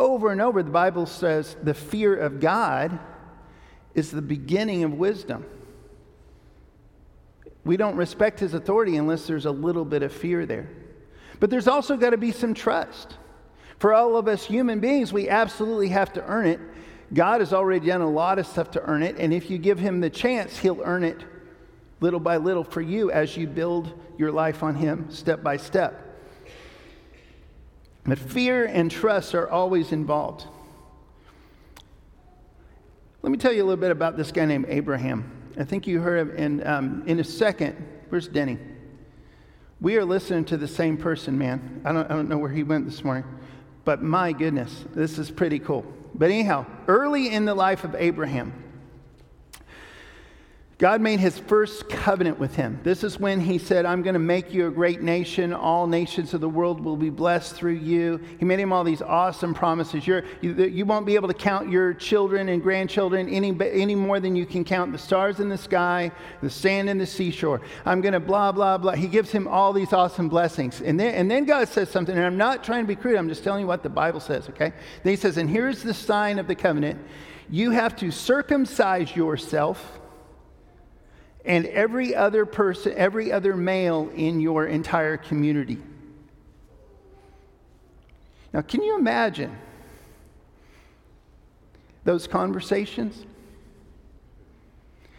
Over 0.00 0.32
and 0.32 0.40
over, 0.40 0.62
the 0.62 0.70
Bible 0.70 1.04
says 1.04 1.56
the 1.62 1.74
fear 1.74 2.16
of 2.16 2.40
God 2.40 2.98
is 3.94 4.10
the 4.10 4.22
beginning 4.22 4.82
of 4.82 4.94
wisdom. 4.94 5.44
We 7.66 7.76
don't 7.76 7.96
respect 7.96 8.40
his 8.40 8.54
authority 8.54 8.96
unless 8.96 9.26
there's 9.26 9.44
a 9.44 9.50
little 9.50 9.84
bit 9.84 10.02
of 10.02 10.10
fear 10.10 10.46
there. 10.46 10.70
But 11.38 11.50
there's 11.50 11.68
also 11.68 11.98
got 11.98 12.10
to 12.10 12.16
be 12.16 12.32
some 12.32 12.54
trust. 12.54 13.18
For 13.78 13.92
all 13.92 14.16
of 14.16 14.26
us 14.26 14.42
human 14.42 14.80
beings, 14.80 15.12
we 15.12 15.28
absolutely 15.28 15.88
have 15.88 16.14
to 16.14 16.24
earn 16.24 16.46
it. 16.46 16.60
God 17.12 17.42
has 17.42 17.52
already 17.52 17.86
done 17.86 18.00
a 18.00 18.10
lot 18.10 18.38
of 18.38 18.46
stuff 18.46 18.70
to 18.70 18.82
earn 18.82 19.02
it, 19.02 19.16
and 19.18 19.34
if 19.34 19.50
you 19.50 19.58
give 19.58 19.78
him 19.78 20.00
the 20.00 20.08
chance, 20.08 20.56
he'll 20.56 20.80
earn 20.82 21.04
it 21.04 21.22
little 22.00 22.20
by 22.20 22.38
little 22.38 22.64
for 22.64 22.80
you 22.80 23.10
as 23.10 23.36
you 23.36 23.46
build 23.46 23.92
your 24.16 24.32
life 24.32 24.62
on 24.62 24.74
him 24.74 25.10
step 25.10 25.42
by 25.42 25.58
step. 25.58 26.09
But 28.04 28.18
fear 28.18 28.64
and 28.64 28.90
trust 28.90 29.34
are 29.34 29.48
always 29.48 29.92
involved. 29.92 30.46
Let 33.22 33.30
me 33.30 33.36
tell 33.36 33.52
you 33.52 33.62
a 33.62 33.66
little 33.66 33.80
bit 33.80 33.90
about 33.90 34.16
this 34.16 34.32
guy 34.32 34.46
named 34.46 34.66
Abraham. 34.68 35.30
I 35.58 35.64
think 35.64 35.86
you 35.86 36.00
heard 36.00 36.28
him 36.28 36.36
in, 36.36 36.66
um, 36.66 37.02
in 37.06 37.20
a 37.20 37.24
second. 37.24 37.76
Where's 38.08 38.28
Denny? 38.28 38.58
We 39.80 39.96
are 39.96 40.04
listening 40.04 40.44
to 40.46 40.56
the 40.56 40.68
same 40.68 40.96
person, 40.96 41.36
man. 41.38 41.82
I 41.84 41.92
don't, 41.92 42.10
I 42.10 42.14
don't 42.14 42.28
know 42.28 42.38
where 42.38 42.50
he 42.50 42.62
went 42.62 42.86
this 42.86 43.04
morning, 43.04 43.24
but 43.84 44.02
my 44.02 44.32
goodness, 44.32 44.84
this 44.94 45.18
is 45.18 45.30
pretty 45.30 45.58
cool. 45.58 45.84
But 46.14 46.30
anyhow, 46.30 46.66
early 46.88 47.32
in 47.32 47.44
the 47.44 47.54
life 47.54 47.84
of 47.84 47.94
Abraham, 47.94 48.52
God 50.80 51.02
made 51.02 51.20
his 51.20 51.38
first 51.38 51.90
covenant 51.90 52.38
with 52.38 52.56
him. 52.56 52.80
This 52.82 53.04
is 53.04 53.20
when 53.20 53.38
he 53.38 53.58
said, 53.58 53.84
I'm 53.84 54.00
going 54.00 54.14
to 54.14 54.18
make 54.18 54.54
you 54.54 54.66
a 54.66 54.70
great 54.70 55.02
nation. 55.02 55.52
All 55.52 55.86
nations 55.86 56.32
of 56.32 56.40
the 56.40 56.48
world 56.48 56.82
will 56.82 56.96
be 56.96 57.10
blessed 57.10 57.54
through 57.54 57.74
you. 57.74 58.18
He 58.38 58.46
made 58.46 58.58
him 58.58 58.72
all 58.72 58.82
these 58.82 59.02
awesome 59.02 59.52
promises. 59.52 60.06
You're, 60.06 60.24
you, 60.40 60.54
you 60.54 60.86
won't 60.86 61.04
be 61.04 61.16
able 61.16 61.28
to 61.28 61.34
count 61.34 61.68
your 61.68 61.92
children 61.92 62.48
and 62.48 62.62
grandchildren 62.62 63.28
any, 63.28 63.54
any 63.60 63.94
more 63.94 64.20
than 64.20 64.34
you 64.34 64.46
can 64.46 64.64
count 64.64 64.90
the 64.92 64.96
stars 64.96 65.38
in 65.38 65.50
the 65.50 65.58
sky, 65.58 66.10
the 66.40 66.48
sand 66.48 66.88
in 66.88 66.96
the 66.96 67.06
seashore. 67.06 67.60
I'm 67.84 68.00
going 68.00 68.14
to 68.14 68.20
blah, 68.20 68.50
blah, 68.50 68.78
blah. 68.78 68.92
He 68.92 69.06
gives 69.06 69.30
him 69.30 69.46
all 69.48 69.74
these 69.74 69.92
awesome 69.92 70.30
blessings. 70.30 70.80
And 70.80 70.98
then, 70.98 71.14
and 71.14 71.30
then 71.30 71.44
God 71.44 71.68
says 71.68 71.90
something, 71.90 72.16
and 72.16 72.24
I'm 72.24 72.38
not 72.38 72.64
trying 72.64 72.84
to 72.84 72.88
be 72.88 72.96
crude, 72.96 73.18
I'm 73.18 73.28
just 73.28 73.44
telling 73.44 73.60
you 73.60 73.66
what 73.66 73.82
the 73.82 73.90
Bible 73.90 74.20
says, 74.20 74.48
okay? 74.48 74.72
Then 75.02 75.10
he 75.10 75.16
says, 75.16 75.36
And 75.36 75.50
here's 75.50 75.82
the 75.82 75.92
sign 75.92 76.38
of 76.38 76.46
the 76.46 76.54
covenant 76.54 76.98
you 77.50 77.72
have 77.72 77.96
to 77.96 78.10
circumcise 78.10 79.14
yourself 79.14 79.99
and 81.44 81.66
every 81.66 82.14
other 82.14 82.44
person, 82.44 82.92
every 82.96 83.32
other 83.32 83.56
male 83.56 84.10
in 84.14 84.40
your 84.40 84.66
entire 84.66 85.16
community. 85.16 85.78
Now, 88.52 88.62
can 88.62 88.82
you 88.82 88.96
imagine 88.96 89.56
those 92.04 92.26
conversations? 92.26 93.24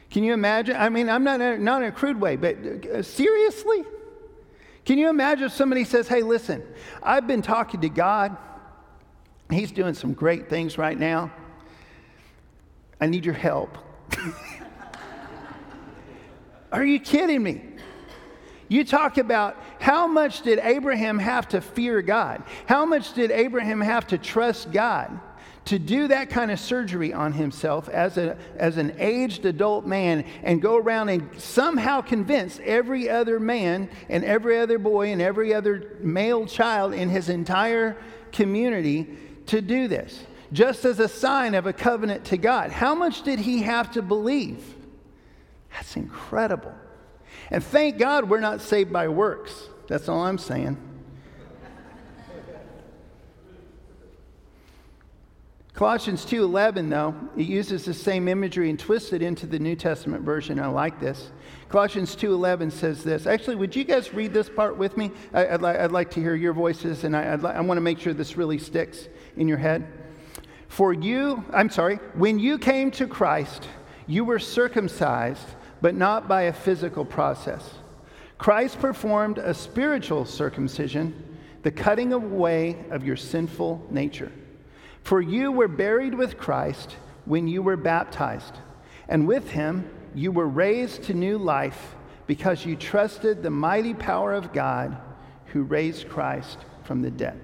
Can 0.09 0.23
you 0.23 0.33
imagine? 0.33 0.75
I 0.75 0.89
mean, 0.89 1.09
I'm 1.09 1.23
not, 1.23 1.39
not 1.59 1.81
in 1.81 1.87
a 1.87 1.91
crude 1.91 2.19
way, 2.19 2.35
but 2.35 2.57
uh, 2.57 3.01
seriously? 3.01 3.83
Can 4.83 4.97
you 4.97 5.09
imagine 5.09 5.45
if 5.45 5.53
somebody 5.53 5.85
says, 5.85 6.07
hey, 6.07 6.21
listen, 6.21 6.63
I've 7.01 7.27
been 7.27 7.41
talking 7.41 7.81
to 7.81 7.89
God. 7.89 8.35
He's 9.49 9.71
doing 9.71 9.93
some 9.93 10.13
great 10.13 10.49
things 10.49 10.77
right 10.77 10.97
now. 10.97 11.31
I 12.99 13.07
need 13.07 13.25
your 13.25 13.35
help. 13.35 13.77
Are 16.71 16.85
you 16.85 16.99
kidding 16.99 17.43
me? 17.43 17.61
You 18.67 18.85
talk 18.85 19.17
about 19.17 19.57
how 19.81 20.07
much 20.07 20.43
did 20.43 20.59
Abraham 20.59 21.19
have 21.19 21.49
to 21.49 21.59
fear 21.59 22.01
God? 22.01 22.43
How 22.67 22.85
much 22.85 23.13
did 23.13 23.29
Abraham 23.29 23.81
have 23.81 24.07
to 24.07 24.17
trust 24.17 24.71
God 24.71 25.19
to 25.65 25.77
do 25.77 26.07
that 26.07 26.29
kind 26.29 26.49
of 26.49 26.59
surgery 26.59 27.13
on 27.13 27.33
himself 27.33 27.89
as, 27.89 28.17
a, 28.17 28.37
as 28.55 28.77
an 28.77 28.95
aged 28.97 29.45
adult 29.45 29.85
man 29.85 30.23
and 30.43 30.61
go 30.61 30.77
around 30.77 31.09
and 31.09 31.29
somehow 31.37 32.01
convince 32.01 32.59
every 32.63 33.09
other 33.09 33.39
man 33.39 33.89
and 34.07 34.23
every 34.23 34.57
other 34.57 34.79
boy 34.79 35.11
and 35.11 35.21
every 35.21 35.53
other 35.53 35.97
male 35.99 36.45
child 36.45 36.93
in 36.93 37.09
his 37.09 37.27
entire 37.29 37.97
community 38.31 39.05
to 39.47 39.61
do 39.61 39.89
this, 39.89 40.23
just 40.53 40.85
as 40.85 40.99
a 40.99 41.09
sign 41.09 41.55
of 41.55 41.67
a 41.67 41.73
covenant 41.73 42.23
to 42.25 42.37
God? 42.37 42.71
How 42.71 42.95
much 42.95 43.23
did 43.23 43.39
he 43.39 43.63
have 43.63 43.91
to 43.91 44.01
believe? 44.01 44.77
That's 45.73 45.95
incredible. 45.95 46.73
And 47.49 47.63
thank 47.63 47.97
God 47.97 48.29
we're 48.29 48.39
not 48.39 48.61
saved 48.61 48.91
by 48.91 49.07
works. 49.07 49.69
That's 49.87 50.07
all 50.07 50.21
I'm 50.21 50.37
saying. 50.37 50.77
Colossians 55.73 56.25
2:11 56.25 56.89
though, 56.89 57.15
it 57.35 57.47
uses 57.47 57.85
the 57.85 57.93
same 57.93 58.27
imagery 58.27 58.69
and 58.69 58.77
twists 58.77 59.13
it 59.13 59.23
into 59.23 59.47
the 59.47 59.57
New 59.57 59.75
Testament 59.75 60.23
version. 60.23 60.59
I 60.59 60.67
like 60.67 60.99
this. 60.99 61.31
Colossians 61.69 62.15
2:11 62.15 62.71
says 62.71 63.03
this. 63.03 63.25
Actually, 63.25 63.55
would 63.55 63.75
you 63.75 63.83
guys 63.83 64.13
read 64.13 64.33
this 64.33 64.47
part 64.47 64.77
with 64.77 64.95
me? 64.95 65.11
I, 65.33 65.45
would 65.45 65.61
li- 65.61 65.69
I'd 65.69 65.91
like 65.91 66.11
to 66.11 66.19
hear 66.19 66.35
your 66.35 66.53
voices, 66.53 67.03
and 67.03 67.17
I, 67.17 67.35
li- 67.35 67.49
I 67.49 67.61
want 67.61 67.77
to 67.77 67.81
make 67.81 67.97
sure 67.97 68.13
this 68.13 68.37
really 68.37 68.59
sticks 68.59 69.07
in 69.37 69.47
your 69.47 69.57
head. 69.57 69.87
For 70.67 70.93
you, 70.93 71.43
I'm 71.51 71.69
sorry, 71.69 71.95
when 72.13 72.37
you 72.37 72.59
came 72.59 72.91
to 72.91 73.07
Christ, 73.07 73.67
you 74.05 74.23
were 74.23 74.39
circumcised 74.39 75.47
but 75.81 75.95
not 75.95 76.27
by 76.27 76.43
a 76.43 76.53
physical 76.53 77.03
process. 77.03 77.75
Christ 78.37 78.79
performed 78.79 79.37
a 79.37 79.53
spiritual 79.53 80.25
circumcision, 80.25 81.37
the 81.63 81.71
cutting 81.71 82.13
away 82.13 82.77
of 82.89 83.03
your 83.03 83.17
sinful 83.17 83.85
nature. 83.89 84.31
For 85.03 85.21
you 85.21 85.51
were 85.51 85.67
buried 85.67 86.13
with 86.13 86.37
Christ 86.37 86.95
when 87.25 87.47
you 87.47 87.61
were 87.61 87.77
baptized, 87.77 88.55
and 89.07 89.27
with 89.27 89.49
him 89.49 89.89
you 90.15 90.31
were 90.31 90.47
raised 90.47 91.03
to 91.03 91.13
new 91.13 91.37
life 91.37 91.95
because 92.27 92.65
you 92.65 92.75
trusted 92.75 93.43
the 93.43 93.49
mighty 93.49 93.93
power 93.93 94.33
of 94.33 94.53
God 94.53 94.97
who 95.47 95.63
raised 95.63 96.09
Christ 96.09 96.59
from 96.83 97.01
the 97.01 97.11
dead. 97.11 97.39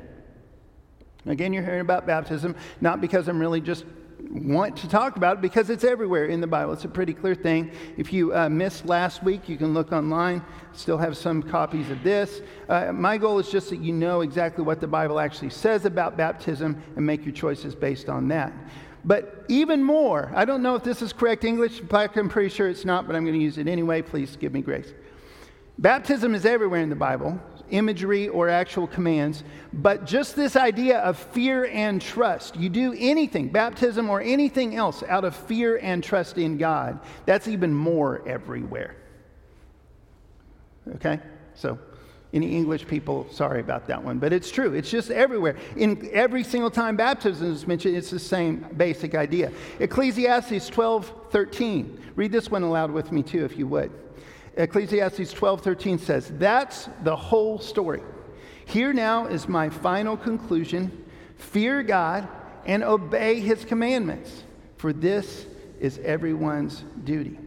Again, 1.26 1.52
you're 1.52 1.63
hearing 1.63 1.82
about 1.82 2.08
baptism, 2.08 2.56
not 2.80 3.02
because 3.02 3.28
I'm 3.28 3.39
really 3.39 3.62
just 3.62 3.84
want 4.30 4.76
to 4.78 4.88
talk 4.88 5.16
about 5.16 5.38
it 5.38 5.42
because 5.42 5.70
it's 5.70 5.84
everywhere 5.84 6.26
in 6.26 6.42
the 6.42 6.48
Bible. 6.48 6.74
It's 6.74 6.86
a 6.86 6.90
pretty 6.90 7.13
clear 7.13 7.36
thing. 7.36 7.72
If 7.98 8.12
you 8.12 8.36
uh, 8.36 8.50
missed 8.50 8.86
last 8.86 9.24
week, 9.24 9.48
you 9.48 9.58
can 9.58 9.74
look 9.74 9.92
online. 9.92 10.44
Still 10.74 10.98
have 10.98 11.18
some 11.18 11.42
copies 11.42 11.90
of 11.90 12.04
this. 12.04 12.42
Uh, 12.68 12.92
my 12.92 13.18
goal 13.18 13.40
is 13.40 13.50
just 13.50 13.70
that 13.70 13.78
you 13.78 13.94
know 13.94 14.22
exactly 14.22 14.63
what 14.63 14.80
the 14.80 14.88
Bible 14.88 15.20
actually 15.20 15.50
says 15.50 15.86
about 15.86 16.18
baptism 16.18 16.82
and 16.96 17.06
make 17.06 17.26
your 17.26 17.34
choices 17.34 17.76
based 17.76 18.10
on 18.10 18.28
that. 18.30 18.54
But 19.06 19.46
even 19.48 19.84
more, 19.84 20.32
I 20.36 20.44
don't 20.44 20.62
know 20.62 20.76
if 20.76 20.84
this 20.84 21.02
is 21.02 21.13
correct 21.13 21.44
English. 21.46 21.82
I'm 21.92 22.30
pretty 22.30 22.50
sure 22.50 22.68
it's 22.68 22.86
not, 22.86 23.08
but 23.08 23.16
I'm 23.16 23.24
going 23.24 23.38
to 23.38 23.44
use 23.44 23.58
it 23.58 23.68
anyway. 23.68 24.02
Please 24.02 24.36
give 24.36 24.54
me 24.54 24.62
grace. 24.62 24.94
Baptism 25.80 26.34
is 26.36 26.46
everywhere 26.46 26.82
in 26.82 26.90
the 26.90 26.96
Bible 26.96 27.40
imagery 27.71 28.27
or 28.27 28.49
actual 28.49 28.88
commands, 28.88 29.43
but 29.73 30.06
just 30.06 30.36
this 30.36 30.56
idea 30.56 30.99
of 30.99 31.17
fear 31.17 31.65
and 31.65 32.01
trust. 32.01 32.56
You 32.56 32.69
do 32.69 32.95
anything, 32.97 33.49
baptism 33.49 34.10
or 34.10 34.21
anything 34.21 34.75
else, 34.75 35.03
out 35.03 35.25
of 35.25 35.36
fear 35.36 35.77
and 35.77 36.03
trust 36.03 36.38
in 36.38 36.58
God. 36.58 36.99
That's 37.25 37.47
even 37.47 37.73
more 37.73 38.27
everywhere. 38.27 38.95
Okay? 40.95 41.19
So, 41.56 41.77
Any 42.34 42.58
English 42.58 42.86
people, 42.88 43.25
sorry 43.32 43.62
about 43.62 43.88
that 43.88 44.03
one, 44.03 44.19
but 44.19 44.34
it's 44.34 44.51
true. 44.51 44.73
It's 44.73 44.91
just 44.91 45.10
everywhere. 45.10 45.56
In 45.77 46.10
every 46.12 46.43
single 46.43 46.69
time 46.69 46.97
baptism 46.97 47.53
is 47.53 47.65
mentioned, 47.65 47.95
it's 47.95 48.10
the 48.10 48.19
same 48.19 48.65
basic 48.75 49.15
idea. 49.15 49.51
Ecclesiastes 49.80 50.67
12 50.67 51.12
13. 51.32 51.99
Read 52.15 52.32
this 52.32 52.51
one 52.51 52.63
aloud 52.63 52.91
with 52.91 53.13
me, 53.13 53.23
too, 53.23 53.45
if 53.45 53.58
you 53.58 53.65
would. 53.67 53.91
Ecclesiastes 54.58 55.32
12 55.34 55.62
13 55.62 56.00
says, 56.00 56.32
That's 56.38 56.89
the 57.04 57.15
whole 57.15 57.60
story. 57.60 58.02
Here 58.65 58.91
now 58.91 59.28
is 59.28 59.48
my 59.48 59.70
final 59.70 60.17
conclusion 60.17 61.06
fear 61.38 61.84
God 61.84 62.28
and 62.65 62.84
obey 62.84 63.39
his 63.39 63.63
commandments, 63.63 64.43
for 64.78 64.91
this 64.91 65.46
is 65.80 66.00
everyone's 66.00 66.84
duty. 67.04 67.38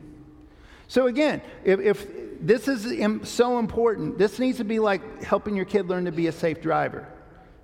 So, 0.88 1.08
again, 1.08 1.42
if, 1.64 1.80
if 1.80 2.06
this 2.40 2.68
is 2.68 3.28
so 3.28 3.58
important, 3.58 4.16
this 4.16 4.38
needs 4.38 4.58
to 4.58 4.64
be 4.64 4.78
like 4.78 5.22
helping 5.22 5.54
your 5.54 5.66
kid 5.66 5.88
learn 5.88 6.06
to 6.06 6.12
be 6.12 6.28
a 6.28 6.32
safe 6.32 6.62
driver. 6.62 7.06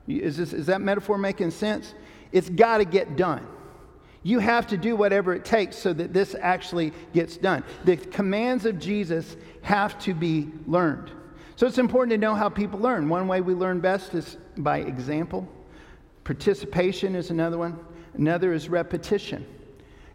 Is, 0.06 0.36
this, 0.36 0.52
is 0.52 0.66
that 0.66 0.80
metaphor 0.80 1.18
making 1.18 1.50
sense? 1.50 1.94
It's 2.30 2.50
got 2.50 2.78
to 2.78 2.84
get 2.84 3.16
done. 3.16 3.46
You 4.26 4.40
have 4.40 4.66
to 4.66 4.76
do 4.76 4.96
whatever 4.96 5.34
it 5.34 5.44
takes 5.44 5.76
so 5.76 5.92
that 5.92 6.12
this 6.12 6.34
actually 6.40 6.92
gets 7.14 7.36
done. 7.36 7.62
The 7.84 7.96
commands 7.96 8.66
of 8.66 8.80
Jesus 8.80 9.36
have 9.62 10.00
to 10.00 10.14
be 10.14 10.48
learned. 10.66 11.12
So 11.54 11.64
it's 11.64 11.78
important 11.78 12.10
to 12.10 12.18
know 12.18 12.34
how 12.34 12.48
people 12.48 12.80
learn. 12.80 13.08
One 13.08 13.28
way 13.28 13.40
we 13.40 13.54
learn 13.54 13.78
best 13.78 14.14
is 14.14 14.36
by 14.56 14.78
example. 14.78 15.46
Participation 16.24 17.14
is 17.14 17.30
another 17.30 17.56
one. 17.56 17.78
Another 18.14 18.52
is 18.52 18.68
repetition. 18.68 19.46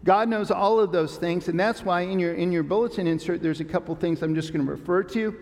God 0.04 0.28
knows 0.28 0.52
all 0.52 0.78
of 0.78 0.92
those 0.92 1.16
things, 1.16 1.48
and 1.48 1.58
that's 1.58 1.86
why 1.86 2.02
in 2.02 2.20
your, 2.20 2.34
in 2.34 2.52
your 2.52 2.64
bulletin 2.64 3.08
insert, 3.08 3.42
there's 3.42 3.62
a 3.62 3.66
couple 3.66 3.96
things 3.96 4.22
I'm 4.22 4.36
just 4.36 4.52
going 4.52 4.66
to 4.66 4.70
refer 4.70 5.04
to. 5.04 5.34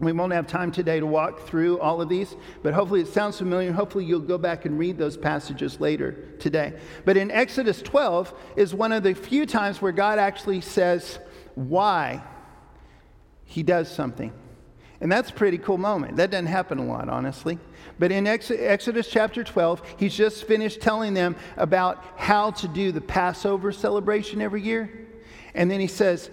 We 0.00 0.12
won't 0.12 0.32
have 0.32 0.46
time 0.46 0.70
today 0.70 1.00
to 1.00 1.06
walk 1.06 1.40
through 1.46 1.80
all 1.80 2.00
of 2.00 2.08
these, 2.08 2.36
but 2.62 2.72
hopefully 2.72 3.00
it 3.00 3.08
sounds 3.08 3.36
familiar. 3.36 3.72
Hopefully 3.72 4.04
you'll 4.04 4.20
go 4.20 4.38
back 4.38 4.64
and 4.64 4.78
read 4.78 4.96
those 4.96 5.16
passages 5.16 5.80
later 5.80 6.12
today. 6.38 6.74
But 7.04 7.16
in 7.16 7.32
Exodus 7.32 7.82
12 7.82 8.32
is 8.56 8.74
one 8.74 8.92
of 8.92 9.02
the 9.02 9.14
few 9.14 9.44
times 9.44 9.82
where 9.82 9.90
God 9.90 10.20
actually 10.20 10.60
says 10.60 11.18
why 11.56 12.22
he 13.44 13.64
does 13.64 13.90
something. 13.90 14.32
And 15.00 15.10
that's 15.10 15.30
a 15.30 15.32
pretty 15.32 15.58
cool 15.58 15.78
moment. 15.78 16.16
That 16.16 16.30
doesn't 16.30 16.46
happen 16.46 16.78
a 16.78 16.84
lot, 16.84 17.08
honestly. 17.08 17.58
But 17.98 18.12
in 18.12 18.26
Exodus 18.26 19.08
chapter 19.08 19.42
12, 19.42 19.82
he's 19.96 20.14
just 20.14 20.44
finished 20.44 20.80
telling 20.80 21.14
them 21.14 21.34
about 21.56 22.04
how 22.16 22.52
to 22.52 22.68
do 22.68 22.92
the 22.92 23.00
Passover 23.00 23.72
celebration 23.72 24.40
every 24.40 24.62
year. 24.62 25.08
And 25.54 25.68
then 25.68 25.80
he 25.80 25.86
says, 25.88 26.30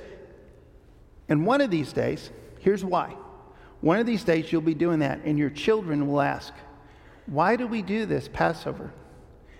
and 1.30 1.47
one 1.47 1.62
of 1.62 1.71
these 1.71 1.93
days, 1.93 2.30
here's 2.60 2.86
why. 2.86 3.15
One 3.86 4.00
of 4.00 4.08
these 4.08 4.24
days 4.24 4.52
you'll 4.52 4.62
be 4.62 4.74
doing 4.74 4.98
that, 5.02 5.19
and 5.26 5.38
your 5.38 5.52
children 5.52 6.08
will 6.08 6.19
ask, 6.19 6.52
Why 7.28 7.56
do 7.56 7.67
we 7.67 7.84
do 7.84 8.08
this 8.08 8.28
Passover? 8.28 8.91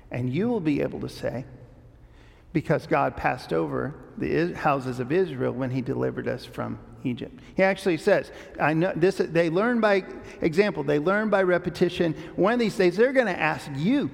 And 0.10 0.34
you 0.34 0.48
will 0.48 0.60
be 0.60 0.82
able 0.82 1.00
to 1.02 1.10
say, 1.10 1.46
Because 2.52 2.88
God 2.88 3.16
passed 3.16 3.54
over 3.54 3.94
the 4.18 4.54
houses 4.54 5.00
of 5.00 5.12
Israel 5.12 5.52
when 5.52 5.70
he 5.70 5.80
delivered 5.80 6.28
us 6.28 6.44
from 6.44 6.80
Egypt. 7.04 7.40
He 7.56 7.62
actually 7.62 7.98
says, 7.98 8.32
I 8.60 8.74
know 8.74 8.94
this 8.96 9.18
they 9.18 9.52
learn 9.52 9.80
by 9.80 10.04
example, 10.42 10.82
they 10.84 10.98
learn 10.98 11.30
by 11.30 11.44
repetition. 11.44 12.16
One 12.36 12.54
of 12.54 12.60
these 12.60 12.76
days 12.76 12.98
they're 12.98 13.14
going 13.14 13.28
to 13.28 13.40
ask 13.40 13.70
you 13.76 14.10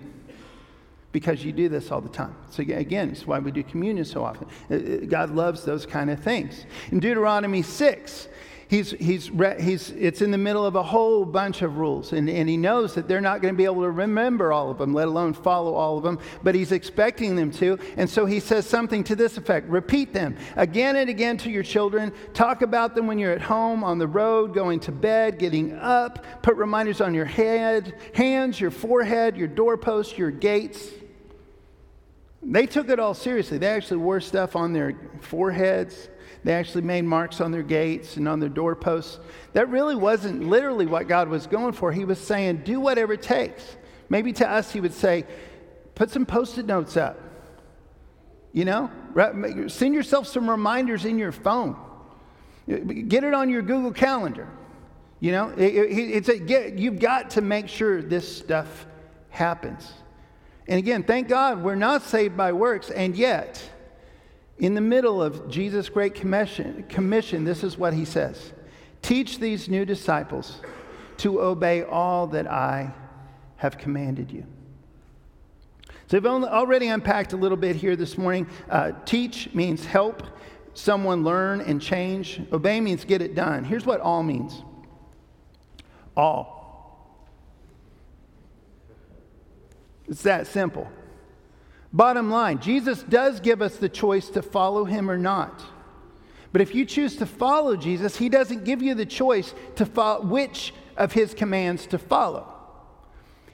because 1.14 1.42
you 1.42 1.54
do 1.54 1.70
this 1.70 1.90
all 1.90 2.02
the 2.02 2.10
time. 2.10 2.36
So 2.50 2.64
again, 2.64 3.12
it's 3.12 3.26
why 3.26 3.40
we 3.40 3.52
do 3.52 3.64
communion 3.64 4.04
so 4.04 4.26
often. 4.26 4.50
Uh, 4.70 4.76
uh, 4.76 5.06
God 5.06 5.30
loves 5.30 5.64
those 5.64 5.86
kind 5.86 6.10
of 6.10 6.20
things. 6.20 6.66
In 6.92 7.00
Deuteronomy 7.00 7.62
6, 7.62 8.28
he's, 8.72 8.92
he's, 8.92 9.30
he's, 9.60 9.90
it's 9.92 10.22
in 10.22 10.32
the 10.32 10.38
middle 10.38 10.66
of 10.66 10.76
a 10.76 10.82
whole 10.82 11.26
bunch 11.26 11.62
of 11.62 11.76
rules, 11.76 12.14
and, 12.14 12.30
and 12.30 12.48
he 12.48 12.56
knows 12.56 12.96
that 12.96 13.06
they're 13.06 13.20
not 13.20 13.42
going 13.42 13.54
to 13.54 13.58
be 13.58 13.66
able 13.66 13.82
to 13.82 13.92
remember 13.92 14.54
all 14.54 14.72
of 14.72 14.78
them, 14.78 14.94
let 14.94 15.10
alone 15.10 15.34
follow 15.34 15.76
all 15.76 15.98
of 15.98 16.04
them, 16.04 16.18
but 16.42 16.56
he's 16.56 16.72
expecting 16.72 17.36
them 17.36 17.52
to. 17.52 17.78
And 17.98 18.10
so 18.10 18.26
he 18.26 18.40
says 18.40 18.66
something 18.66 19.04
to 19.04 19.16
this 19.16 19.36
effect 19.38 19.68
repeat 19.68 20.14
them 20.14 20.38
again 20.56 20.96
and 20.96 21.10
again 21.10 21.36
to 21.40 21.52
your 21.52 21.64
children. 21.64 22.14
Talk 22.34 22.62
about 22.62 22.96
them 22.96 23.08
when 23.08 23.20
you're 23.20 23.34
at 23.34 23.42
home, 23.42 23.84
on 23.84 23.98
the 23.98 24.08
road, 24.08 24.54
going 24.54 24.80
to 24.82 24.94
bed, 24.94 25.38
getting 25.38 25.74
up. 25.74 26.26
Put 26.42 26.56
reminders 26.56 27.02
on 27.02 27.14
your 27.14 27.26
head, 27.26 27.94
hands, 28.16 28.60
your 28.60 28.72
forehead, 28.72 29.36
your 29.36 29.50
doorposts, 29.50 30.18
your 30.18 30.32
gates. 30.32 30.88
They 32.42 32.68
took 32.68 32.90
it 32.90 33.00
all 33.00 33.14
seriously. 33.14 33.58
They 33.58 33.68
actually 33.68 33.98
wore 33.98 34.22
stuff 34.22 34.56
on 34.56 34.72
their 34.72 34.96
foreheads 35.20 36.08
they 36.44 36.54
actually 36.54 36.82
made 36.82 37.04
marks 37.04 37.40
on 37.40 37.52
their 37.52 37.64
gates 37.64 38.18
and 38.18 38.28
on 38.28 38.40
their 38.40 38.50
doorposts. 38.50 39.20
That 39.54 39.70
really 39.70 39.96
wasn't 39.96 40.44
literally 40.44 40.86
what 40.86 41.08
God 41.08 41.30
was 41.30 41.46
going 41.48 41.74
for. 41.74 41.92
He 41.92 42.06
was 42.06 42.20
saying, 42.20 42.64
do 42.64 42.80
whatever 42.80 43.14
it 43.14 43.22
takes. 43.22 43.78
Maybe 44.10 44.34
to 44.34 44.50
us, 44.50 44.72
He 44.72 44.80
would 44.80 44.94
say, 44.94 45.26
put 45.96 46.10
some 46.10 46.26
post 46.26 46.58
it 46.58 46.66
notes 46.66 46.98
up. 46.98 47.20
You 48.54 48.66
know, 48.66 48.90
send 49.68 49.94
yourself 49.94 50.28
some 50.28 50.50
reminders 50.50 51.06
in 51.06 51.18
your 51.18 51.32
phone. 51.32 51.78
Get 52.68 53.24
it 53.24 53.34
on 53.34 53.50
your 53.50 53.62
Google 53.62 53.92
Calendar. 53.92 54.48
You 55.20 55.32
know, 55.32 55.54
it's 55.56 56.28
a, 56.28 56.38
get, 56.40 56.80
you've 56.80 57.00
got 57.00 57.32
to 57.32 57.42
make 57.42 57.68
sure 57.68 58.02
this 58.02 58.38
stuff 58.38 58.88
happens. 59.30 59.90
And 60.68 60.80
again, 60.80 61.04
thank 61.04 61.28
God 61.28 61.64
we're 61.64 61.76
not 61.76 62.02
saved 62.02 62.36
by 62.36 62.52
works, 62.52 62.90
and 62.90 63.16
yet 63.16 63.62
in 64.60 64.74
the 64.76 64.82
middle 64.82 65.22
of 65.22 65.50
Jesus' 65.50 65.90
great 65.90 66.14
commission, 66.14 66.84
commission, 66.90 67.44
this 67.44 67.64
is 67.64 67.78
what 67.78 67.94
he 67.94 68.06
says 68.06 68.54
Teach 69.02 69.40
these 69.40 69.68
new 69.68 69.86
disciples 69.86 70.62
to 71.18 71.42
obey 71.42 71.84
all 71.84 72.28
that 72.28 72.50
I 72.50 72.94
have 73.58 73.78
commanded 73.78 74.32
you. 74.32 74.46
So 76.08 76.18
I've 76.18 76.26
already 76.26 76.88
unpacked 76.88 77.34
a 77.34 77.38
little 77.38 77.58
bit 77.58 77.76
here 77.76 77.96
this 77.96 78.18
morning. 78.18 78.48
Uh, 78.70 78.92
teach 79.06 79.54
means 79.54 79.86
help 79.86 80.24
someone 80.74 81.24
learn 81.24 81.62
and 81.62 81.82
change. 81.82 82.42
Obey 82.52 82.82
means 82.82 83.06
get 83.06 83.22
it 83.22 83.36
done. 83.36 83.64
Here's 83.64 83.86
what 83.86 84.02
all 84.02 84.24
means 84.24 84.62
all. 86.16 87.28
It's 90.08 90.24
that 90.24 90.48
simple. 90.48 90.90
Bottom 91.94 92.32
line, 92.32 92.60
Jesus 92.60 93.04
does 93.04 93.40
give 93.40 93.62
us 93.62 93.76
the 93.76 93.90
choice 93.90 94.30
to 94.30 94.42
follow 94.42 94.86
him 94.86 95.10
or 95.10 95.18
not. 95.18 95.62
But 96.52 96.62
if 96.62 96.76
you 96.76 96.86
choose 96.86 97.16
to 97.18 97.26
follow 97.26 97.76
Jesus, 97.76 98.18
he 98.18 98.30
doesn't 98.30 98.66
give 98.66 98.82
you 98.82 98.94
the 98.94 99.06
choice 99.06 99.54
to 99.76 99.86
follow 99.86 100.26
which 100.26 100.74
of 100.98 101.14
his 101.14 101.34
commands 101.34 101.88
to 101.88 101.98
follow. 101.98 102.54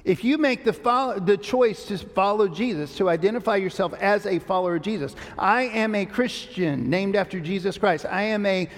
If 0.03 0.23
you 0.23 0.37
make 0.37 0.63
the, 0.63 0.73
follow, 0.73 1.19
the 1.19 1.37
choice 1.37 1.85
to 1.85 1.97
follow 1.97 2.47
Jesus, 2.47 2.95
to 2.95 3.09
identify 3.09 3.57
yourself 3.57 3.93
as 3.95 4.25
a 4.25 4.39
follower 4.39 4.77
of 4.77 4.81
Jesus, 4.81 5.15
I 5.37 5.63
am 5.63 5.95
a 5.95 6.05
Christian 6.05 6.89
named 6.89 7.15
after 7.15 7.39
Jesus 7.39 7.77
Christ. 7.77 8.05
I 8.05 8.21
am 8.21 8.45
a 8.45 8.69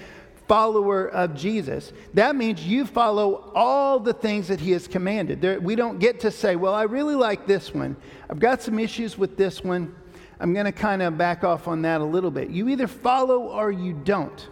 follower 0.50 1.06
of 1.06 1.36
Jesus, 1.36 1.92
that 2.14 2.34
means 2.34 2.66
you 2.66 2.84
follow 2.84 3.52
all 3.54 4.00
the 4.00 4.12
things 4.12 4.48
that 4.48 4.58
he 4.58 4.72
has 4.72 4.88
commanded. 4.88 5.40
There, 5.40 5.60
we 5.60 5.76
don't 5.76 6.00
get 6.00 6.18
to 6.20 6.32
say, 6.32 6.56
well, 6.56 6.74
I 6.74 6.82
really 6.82 7.14
like 7.14 7.46
this 7.46 7.72
one. 7.72 7.96
I've 8.28 8.40
got 8.40 8.60
some 8.60 8.80
issues 8.80 9.16
with 9.16 9.36
this 9.36 9.62
one. 9.62 9.94
I'm 10.40 10.52
going 10.52 10.66
to 10.66 10.72
kind 10.72 11.02
of 11.02 11.16
back 11.16 11.44
off 11.44 11.68
on 11.68 11.82
that 11.82 12.00
a 12.00 12.04
little 12.04 12.32
bit. 12.32 12.50
You 12.50 12.68
either 12.68 12.88
follow 12.88 13.42
or 13.42 13.70
you 13.70 13.92
don't. 13.92 14.48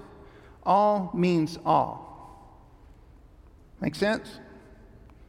All 0.62 1.10
means 1.14 1.58
all. 1.66 2.54
Make 3.80 3.96
sense? 3.96 4.38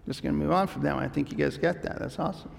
Just 0.08 0.21
going 0.21 0.36
to 0.36 0.39
move 0.39 0.51
on 0.51 0.67
from 0.67 0.84
that 0.84 0.93
one. 0.93 1.03
I 1.03 1.08
think 1.08 1.32
you 1.32 1.38
guys 1.38 1.58
got 1.58 1.82
that. 1.82 1.97
That's 1.97 2.19
awesome. 2.19 2.51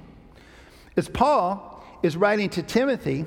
As 0.97 1.09
Paul 1.09 1.81
is 2.03 2.17
writing 2.17 2.51
to 2.51 2.63
Timothy, 2.65 3.25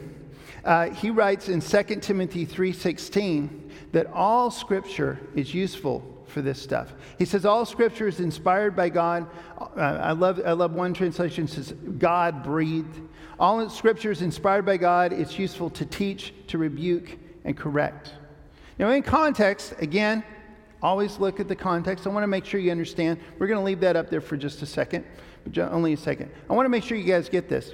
uh, 0.65 0.89
he 0.89 1.09
writes 1.09 1.47
in 1.47 1.61
2 1.61 2.01
Timothy 2.01 2.45
3:16 2.45 3.62
that 3.91 4.07
all 4.07 4.51
scripture 4.51 5.19
is 5.35 5.53
useful 5.53 6.03
for 6.27 6.41
this 6.41 6.61
stuff. 6.61 6.93
He 7.19 7.25
says 7.25 7.45
all 7.45 7.65
scripture 7.65 8.07
is 8.07 8.19
inspired 8.19 8.75
by 8.75 8.89
God. 8.89 9.27
Uh, 9.59 9.79
I 9.79 10.11
love 10.11 10.41
I 10.45 10.53
love 10.53 10.73
one 10.73 10.93
translation 10.93 11.47
says 11.47 11.73
God 11.97 12.43
breathed. 12.43 12.99
All 13.39 13.69
scripture 13.69 14.11
is 14.11 14.21
inspired 14.21 14.65
by 14.65 14.77
God. 14.77 15.13
It's 15.13 15.37
useful 15.37 15.69
to 15.71 15.85
teach, 15.85 16.33
to 16.47 16.57
rebuke, 16.57 17.17
and 17.45 17.55
correct. 17.57 18.13
Now, 18.79 18.89
in 18.89 19.03
context, 19.03 19.73
again, 19.79 20.23
always 20.81 21.19
look 21.19 21.39
at 21.39 21.47
the 21.47 21.55
context. 21.55 22.07
I 22.07 22.09
want 22.09 22.23
to 22.23 22.27
make 22.27 22.45
sure 22.45 22.59
you 22.59 22.71
understand. 22.71 23.19
We're 23.37 23.47
going 23.47 23.59
to 23.59 23.65
leave 23.65 23.79
that 23.81 23.95
up 23.95 24.09
there 24.09 24.21
for 24.21 24.37
just 24.37 24.61
a 24.61 24.65
second, 24.65 25.05
but 25.43 25.57
only 25.71 25.93
a 25.93 25.97
second. 25.97 26.31
I 26.49 26.53
want 26.53 26.65
to 26.65 26.69
make 26.69 26.83
sure 26.83 26.97
you 26.97 27.03
guys 27.05 27.29
get 27.29 27.49
this. 27.49 27.73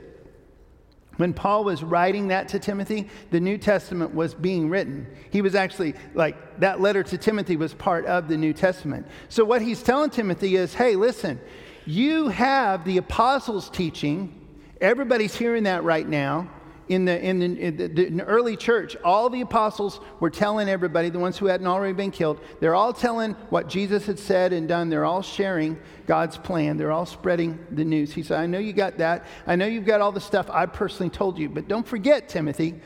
When 1.20 1.34
Paul 1.34 1.66
was 1.66 1.84
writing 1.84 2.30
that 2.30 2.48
to 2.48 2.60
Timothy, 2.60 3.10
the 3.30 3.42
New 3.42 3.58
Testament 3.58 4.16
was 4.16 4.34
being 4.34 4.70
written. 4.70 5.06
He 5.32 5.42
was 5.42 5.54
actually, 5.54 5.96
like, 6.14 6.62
that 6.62 6.80
letter 6.80 7.04
to 7.04 7.18
Timothy 7.18 7.58
was 7.58 7.74
part 7.74 8.06
of 8.06 8.30
the 8.30 8.38
New 8.38 8.54
Testament. 8.54 9.06
So, 9.28 9.44
what 9.44 9.62
he's 9.62 9.84
telling 9.84 10.12
Timothy 10.12 10.56
is 10.56 10.74
hey, 10.74 10.96
listen, 10.96 11.42
you 11.86 12.30
have 12.30 12.86
the 12.86 12.96
apostles' 12.96 13.70
teaching. 13.70 14.34
Everybody's 14.80 15.36
hearing 15.36 15.64
that 15.64 15.84
right 15.84 16.08
now 16.08 16.50
in 16.90 17.06
the, 17.06 17.24
in, 17.24 17.40
the, 17.40 17.46
in, 17.46 17.78
the, 17.78 17.88
the 17.88 18.24
early 18.24 18.58
church, 18.58 18.98
all 19.04 19.30
the 19.30 19.42
apostles 19.42 20.02
were 20.20 20.32
telling 20.32 20.68
everybody, 20.68 21.10
the 21.10 21.20
ones 21.20 21.38
who 21.38 21.46
hadn't 21.46 21.68
already 21.68 21.94
been 21.94 22.10
killed, 22.10 22.42
they're 22.60 22.74
all 22.74 22.92
telling 22.92 23.34
what 23.52 23.70
Jesus 23.70 24.08
had 24.08 24.18
said 24.18 24.54
and 24.54 24.68
done. 24.68 24.90
They're 24.90 25.06
all 25.06 25.22
sharing 25.22 25.80
God's 26.08 26.36
plan. 26.38 26.78
They're 26.78 26.92
all 26.92 27.06
spreading 27.06 27.64
the 27.70 27.86
news. 27.86 28.12
He 28.12 28.24
said, 28.24 28.40
I 28.40 28.48
know 28.48 28.58
you 28.58 28.74
got 28.74 28.98
that. 28.98 29.28
I 29.46 29.56
know 29.56 29.68
you've 29.68 29.86
got 29.86 30.02
all 30.02 30.12
the 30.12 30.20
stuff 30.20 30.50
I 30.50 30.66
personally 30.66 31.12
told 31.12 31.38
you, 31.38 31.48
but 31.48 31.68
don't 31.68 31.88
forget, 31.88 32.28
Timothy, 32.28 32.82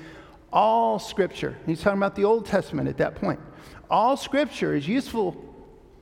all 0.51 0.99
scripture. 0.99 1.57
He's 1.65 1.81
talking 1.81 1.97
about 1.97 2.15
the 2.15 2.25
Old 2.25 2.45
Testament 2.45 2.89
at 2.89 2.97
that 2.97 3.15
point. 3.15 3.39
All 3.89 4.17
scripture 4.17 4.75
is 4.75 4.85
useful 4.85 5.37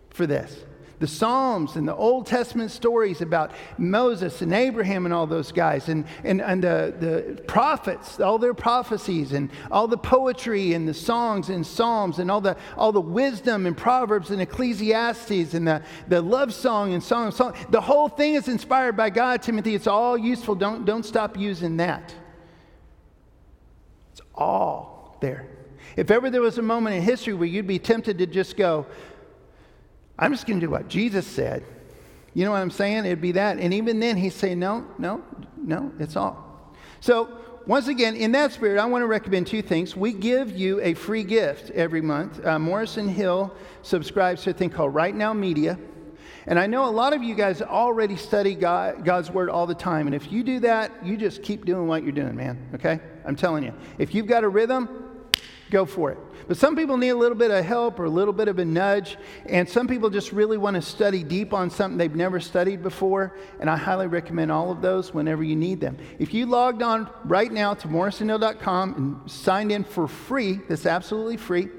for 0.09 0.25
this 0.25 0.65
the 1.01 1.07
Psalms 1.07 1.75
and 1.75 1.87
the 1.87 1.95
Old 1.95 2.27
Testament 2.27 2.69
stories 2.69 3.21
about 3.21 3.51
Moses 3.79 4.43
and 4.43 4.53
Abraham 4.53 5.05
and 5.05 5.13
all 5.13 5.25
those 5.25 5.51
guys, 5.51 5.89
and, 5.89 6.05
and, 6.23 6.41
and 6.41 6.63
the, 6.63 6.93
the 6.99 7.41
prophets, 7.43 8.19
all 8.19 8.37
their 8.37 8.53
prophecies, 8.53 9.33
and 9.33 9.49
all 9.71 9.87
the 9.87 9.97
poetry 9.97 10.73
and 10.73 10.87
the 10.87 10.93
songs 10.93 11.49
and 11.49 11.65
Psalms, 11.65 12.19
and 12.19 12.29
all 12.29 12.39
the, 12.39 12.55
all 12.77 12.91
the 12.91 13.01
wisdom 13.01 13.65
and 13.65 13.75
Proverbs 13.75 14.29
and 14.29 14.39
Ecclesiastes, 14.41 15.55
and 15.55 15.67
the, 15.67 15.81
the 16.07 16.21
love 16.21 16.53
song 16.53 16.93
and 16.93 17.03
Song 17.03 17.29
of 17.29 17.33
Song. 17.33 17.55
The 17.71 17.81
whole 17.81 18.07
thing 18.07 18.35
is 18.35 18.47
inspired 18.47 18.95
by 18.95 19.09
God, 19.09 19.41
Timothy. 19.41 19.73
It's 19.73 19.87
all 19.87 20.15
useful. 20.15 20.53
Don't, 20.53 20.85
don't 20.85 21.03
stop 21.03 21.35
using 21.35 21.77
that. 21.77 22.13
It's 24.11 24.21
all 24.35 25.17
there. 25.19 25.47
If 25.97 26.11
ever 26.11 26.29
there 26.29 26.41
was 26.41 26.57
a 26.57 26.61
moment 26.61 26.95
in 26.95 27.01
history 27.01 27.33
where 27.33 27.47
you'd 27.47 27.67
be 27.67 27.79
tempted 27.79 28.19
to 28.19 28.25
just 28.25 28.55
go, 28.55 28.85
I'm 30.21 30.31
just 30.31 30.45
going 30.45 30.59
to 30.59 30.65
do 30.65 30.69
what 30.69 30.87
Jesus 30.87 31.25
said. 31.25 31.65
You 32.33 32.45
know 32.45 32.51
what 32.51 32.61
I'm 32.61 32.71
saying? 32.71 33.05
It'd 33.05 33.19
be 33.19 33.33
that. 33.33 33.57
And 33.57 33.73
even 33.73 33.99
then, 33.99 34.15
he'd 34.15 34.29
say, 34.29 34.55
no, 34.55 34.85
no, 34.97 35.23
no, 35.57 35.91
it's 35.99 36.15
all. 36.15 36.73
So, 37.01 37.37
once 37.67 37.87
again, 37.87 38.15
in 38.15 38.31
that 38.31 38.51
spirit, 38.51 38.79
I 38.79 38.85
want 38.85 39.01
to 39.01 39.07
recommend 39.07 39.47
two 39.47 39.61
things. 39.61 39.95
We 39.95 40.13
give 40.13 40.55
you 40.55 40.79
a 40.81 40.93
free 40.93 41.23
gift 41.23 41.71
every 41.71 42.01
month. 42.01 42.43
Uh, 42.45 42.57
Morrison 42.57 43.07
Hill 43.07 43.53
subscribes 43.81 44.43
to 44.43 44.51
a 44.51 44.53
thing 44.53 44.69
called 44.69 44.95
Right 44.95 45.13
Now 45.13 45.33
Media. 45.33 45.77
And 46.47 46.57
I 46.57 46.65
know 46.65 46.87
a 46.87 46.89
lot 46.89 47.13
of 47.13 47.21
you 47.21 47.35
guys 47.35 47.61
already 47.61 48.15
study 48.15 48.55
God, 48.55 49.05
God's 49.05 49.29
Word 49.29 49.49
all 49.49 49.67
the 49.67 49.75
time. 49.75 50.07
And 50.07 50.15
if 50.15 50.31
you 50.31 50.43
do 50.43 50.59
that, 50.61 51.05
you 51.05 51.17
just 51.17 51.43
keep 51.43 51.65
doing 51.65 51.87
what 51.87 52.03
you're 52.03 52.11
doing, 52.11 52.35
man. 52.35 52.69
Okay? 52.75 52.99
I'm 53.25 53.35
telling 53.35 53.63
you. 53.63 53.73
If 53.99 54.15
you've 54.15 54.27
got 54.27 54.43
a 54.43 54.49
rhythm, 54.49 55.00
go 55.71 55.85
for 55.85 56.11
it. 56.11 56.19
But 56.47 56.57
some 56.57 56.75
people 56.75 56.97
need 56.97 57.09
a 57.09 57.15
little 57.15 57.37
bit 57.37 57.49
of 57.49 57.63
help 57.65 57.99
or 57.99 58.05
a 58.05 58.09
little 58.09 58.33
bit 58.33 58.47
of 58.47 58.59
a 58.59 58.65
nudge, 58.65 59.17
and 59.47 59.67
some 59.67 59.87
people 59.87 60.09
just 60.09 60.31
really 60.31 60.57
want 60.57 60.75
to 60.75 60.81
study 60.81 61.23
deep 61.23 61.53
on 61.53 61.69
something 61.69 61.97
they've 61.97 62.13
never 62.13 62.39
studied 62.39 62.83
before, 62.83 63.35
and 63.59 63.69
I 63.69 63.77
highly 63.77 64.07
recommend 64.07 64.51
all 64.51 64.71
of 64.71 64.81
those 64.81 65.13
whenever 65.13 65.43
you 65.43 65.55
need 65.55 65.79
them. 65.79 65.97
If 66.19 66.33
you 66.33 66.45
logged 66.45 66.83
on 66.83 67.09
right 67.23 67.51
now 67.51 67.73
to 67.75 67.87
morrisonhill.com 67.87 68.93
and 68.95 69.31
signed 69.31 69.71
in 69.71 69.83
for 69.83 70.07
free, 70.07 70.59
that's 70.67 70.85
absolutely 70.85 71.37
free. 71.37 71.69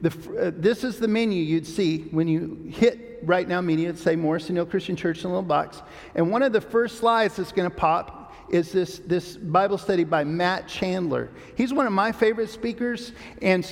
The, 0.00 0.10
uh, 0.38 0.50
this 0.54 0.84
is 0.84 0.98
the 0.98 1.08
menu 1.08 1.42
you'd 1.42 1.66
see 1.66 2.02
when 2.10 2.28
you 2.28 2.70
hit 2.70 3.20
Right 3.22 3.48
Now 3.48 3.60
Media. 3.60 3.88
It'd 3.88 4.00
say 4.00 4.14
Morrison 4.14 4.56
Hill 4.56 4.66
Christian 4.66 4.94
Church 4.94 5.20
in 5.20 5.26
a 5.26 5.28
little 5.28 5.42
box. 5.42 5.82
And 6.14 6.30
one 6.30 6.42
of 6.42 6.52
the 6.52 6.60
first 6.60 6.98
slides 6.98 7.36
that's 7.36 7.52
going 7.52 7.68
to 7.68 7.74
pop 7.74 8.25
is 8.50 8.72
this, 8.72 8.98
this 9.00 9.36
Bible 9.36 9.78
study 9.78 10.04
by 10.04 10.24
Matt 10.24 10.68
Chandler. 10.68 11.30
He's 11.56 11.72
one 11.72 11.86
of 11.86 11.92
my 11.92 12.12
favorite 12.12 12.50
speakers, 12.50 13.12
and 13.42 13.64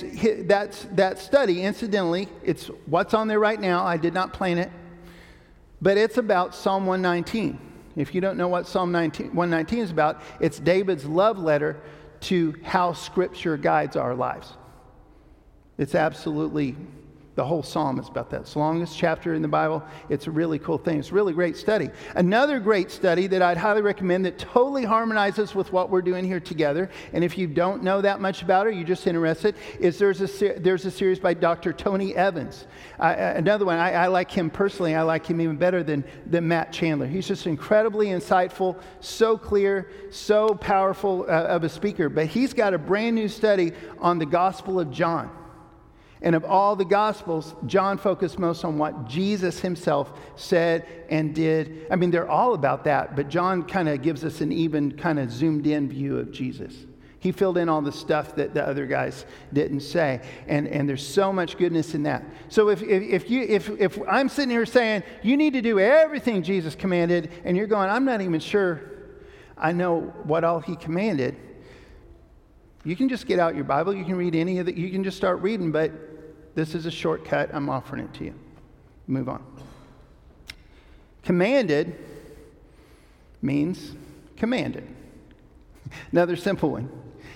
that's, 0.47 0.87
that 0.91 1.19
study, 1.19 1.61
incidentally, 1.61 2.27
it's 2.43 2.67
what's 2.85 3.13
on 3.13 3.27
there 3.27 3.39
right 3.39 3.59
now. 3.59 3.85
I 3.85 3.97
did 3.97 4.13
not 4.13 4.33
plan 4.33 4.57
it, 4.57 4.71
but 5.81 5.97
it's 5.97 6.17
about 6.17 6.55
Psalm 6.55 6.85
119. 6.85 7.59
If 7.95 8.13
you 8.13 8.21
don't 8.21 8.37
know 8.37 8.47
what 8.47 8.67
Psalm 8.67 8.91
19, 8.91 9.33
119 9.33 9.79
is 9.79 9.91
about, 9.91 10.21
it's 10.39 10.59
David's 10.59 11.05
love 11.05 11.37
letter 11.37 11.81
to 12.21 12.55
how 12.63 12.93
Scripture 12.93 13.57
guides 13.57 13.95
our 13.95 14.15
lives. 14.15 14.53
It's 15.77 15.95
absolutely 15.95 16.75
the 17.35 17.43
whole 17.43 17.63
psalm 17.63 17.99
is 17.99 18.07
about 18.07 18.29
that. 18.29 18.41
It's 18.41 18.53
the 18.53 18.59
longest 18.59 18.97
chapter 18.97 19.33
in 19.33 19.41
the 19.41 19.47
Bible. 19.47 19.83
It's 20.07 20.27
a 20.27 20.31
really 20.31 20.57
cool 20.57 20.77
thing. 20.77 20.99
It's 20.99 21.11
a 21.11 21.13
really 21.13 21.33
great 21.33 21.57
study. 21.57 21.89
Another 22.15 22.61
great 22.61 22.89
study 22.89 23.27
that 23.27 23.41
I'd 23.41 23.57
highly 23.57 23.81
recommend 23.81 24.25
that 24.25 24.39
totally 24.39 24.85
harmonizes 24.85 25.53
with 25.53 25.73
what 25.73 25.89
we're 25.89 26.01
doing 26.01 26.23
here 26.23 26.39
together. 26.39 26.89
And 27.11 27.25
if 27.25 27.37
you 27.37 27.47
don't 27.47 27.83
know 27.83 27.99
that 27.99 28.21
much 28.21 28.41
about 28.41 28.67
it, 28.67 28.75
you're 28.75 28.85
just 28.85 29.05
interested, 29.05 29.55
is 29.79 29.99
there's 29.99 30.21
a, 30.21 30.53
there's 30.59 30.85
a 30.85 30.91
series 30.91 31.19
by 31.19 31.33
Dr. 31.33 31.73
Tony 31.73 32.15
Evans. 32.15 32.67
Uh, 32.99 33.13
another 33.17 33.65
one, 33.65 33.79
I, 33.79 33.91
I, 33.91 34.07
like 34.07 34.31
him 34.31 34.49
personally. 34.49 34.95
I 34.95 35.01
like 35.01 35.25
him 35.25 35.41
even 35.41 35.57
better 35.57 35.83
than, 35.83 36.05
than 36.25 36.47
Matt 36.47 36.71
Chandler. 36.71 37.07
He's 37.07 37.27
just 37.27 37.47
incredibly 37.47 38.07
insightful, 38.07 38.79
so 39.01 39.37
clear, 39.37 39.89
so 40.09 40.55
powerful 40.55 41.23
uh, 41.23 41.43
of 41.43 41.65
a 41.65 41.69
speaker. 41.69 42.07
But 42.07 42.27
he's 42.27 42.53
got 42.53 42.73
a 42.73 42.77
brand 42.77 43.15
new 43.15 43.27
study 43.27 43.73
on 43.99 44.19
the 44.19 44.25
Gospel 44.25 44.79
of 44.79 44.89
John. 44.89 45.29
And 46.21 46.35
of 46.35 46.45
all 46.45 46.75
the 46.75 46.85
Gospels, 46.85 47.53
John 47.65 47.97
focused 47.97 48.39
most 48.39 48.63
on 48.63 48.77
what 48.77 49.07
Jesus 49.07 49.59
himself 49.59 50.13
said 50.35 50.85
and 51.09 51.35
did. 51.35 51.87
I 51.91 51.95
mean, 51.97 52.09
they're 52.09 52.29
all 52.29 52.53
about 52.53 52.85
that, 52.85 53.15
but 53.15 53.29
John 53.29 53.63
kind 53.63 53.89
of 53.89 54.01
gives 54.01 54.23
us 54.23 54.41
an 54.41 54.51
even 54.51 54.97
kind 54.97 55.19
of 55.19 55.31
zoomed 55.31 55.67
in 55.67 55.89
view 55.89 56.17
of 56.17 56.31
Jesus. 56.31 56.73
He 57.19 57.31
filled 57.31 57.57
in 57.57 57.69
all 57.69 57.81
the 57.81 57.91
stuff 57.91 58.35
that 58.35 58.53
the 58.53 58.65
other 58.65 58.85
guys 58.85 59.25
didn't 59.51 59.79
say. 59.79 60.21
And, 60.47 60.67
and 60.67 60.87
there's 60.87 61.05
so 61.05 61.33
much 61.33 61.57
goodness 61.57 61.95
in 61.95 62.03
that. 62.03 62.23
So 62.49 62.69
if, 62.69 62.83
if, 62.83 63.01
if, 63.01 63.29
you, 63.31 63.41
if, 63.41 63.69
if 63.79 63.99
I'm 64.07 64.29
sitting 64.29 64.51
here 64.51 64.65
saying, 64.65 65.01
you 65.23 65.35
need 65.35 65.53
to 65.53 65.61
do 65.61 65.79
everything 65.79 66.43
Jesus 66.43 66.75
commanded, 66.75 67.31
and 67.43 67.57
you're 67.57 67.65
going, 67.65 67.89
I'm 67.89 68.05
not 68.05 68.21
even 68.21 68.39
sure 68.39 68.79
I 69.57 69.71
know 69.71 70.13
what 70.23 70.43
all 70.43 70.59
he 70.59 70.75
commanded, 70.75 71.35
you 72.85 72.95
can 72.95 73.09
just 73.09 73.25
get 73.25 73.39
out 73.39 73.55
your 73.55 73.63
Bible. 73.63 73.93
You 73.93 74.05
can 74.05 74.15
read 74.15 74.35
any 74.35 74.59
of 74.59 74.69
it. 74.69 74.75
You 74.75 74.91
can 74.91 75.03
just 75.03 75.17
start 75.17 75.41
reading, 75.41 75.71
but 75.71 75.91
this 76.53 76.75
is 76.75 76.85
a 76.85 76.91
shortcut. 76.91 77.49
I'm 77.51 77.67
offering 77.67 78.03
it 78.03 78.13
to 78.15 78.25
you. 78.25 78.35
Move 79.07 79.27
on. 79.27 79.43
Commanded 81.23 81.97
means 83.41 83.93
commanded. 84.37 84.87
Another 86.11 86.35
simple 86.35 86.69
one. 86.69 86.89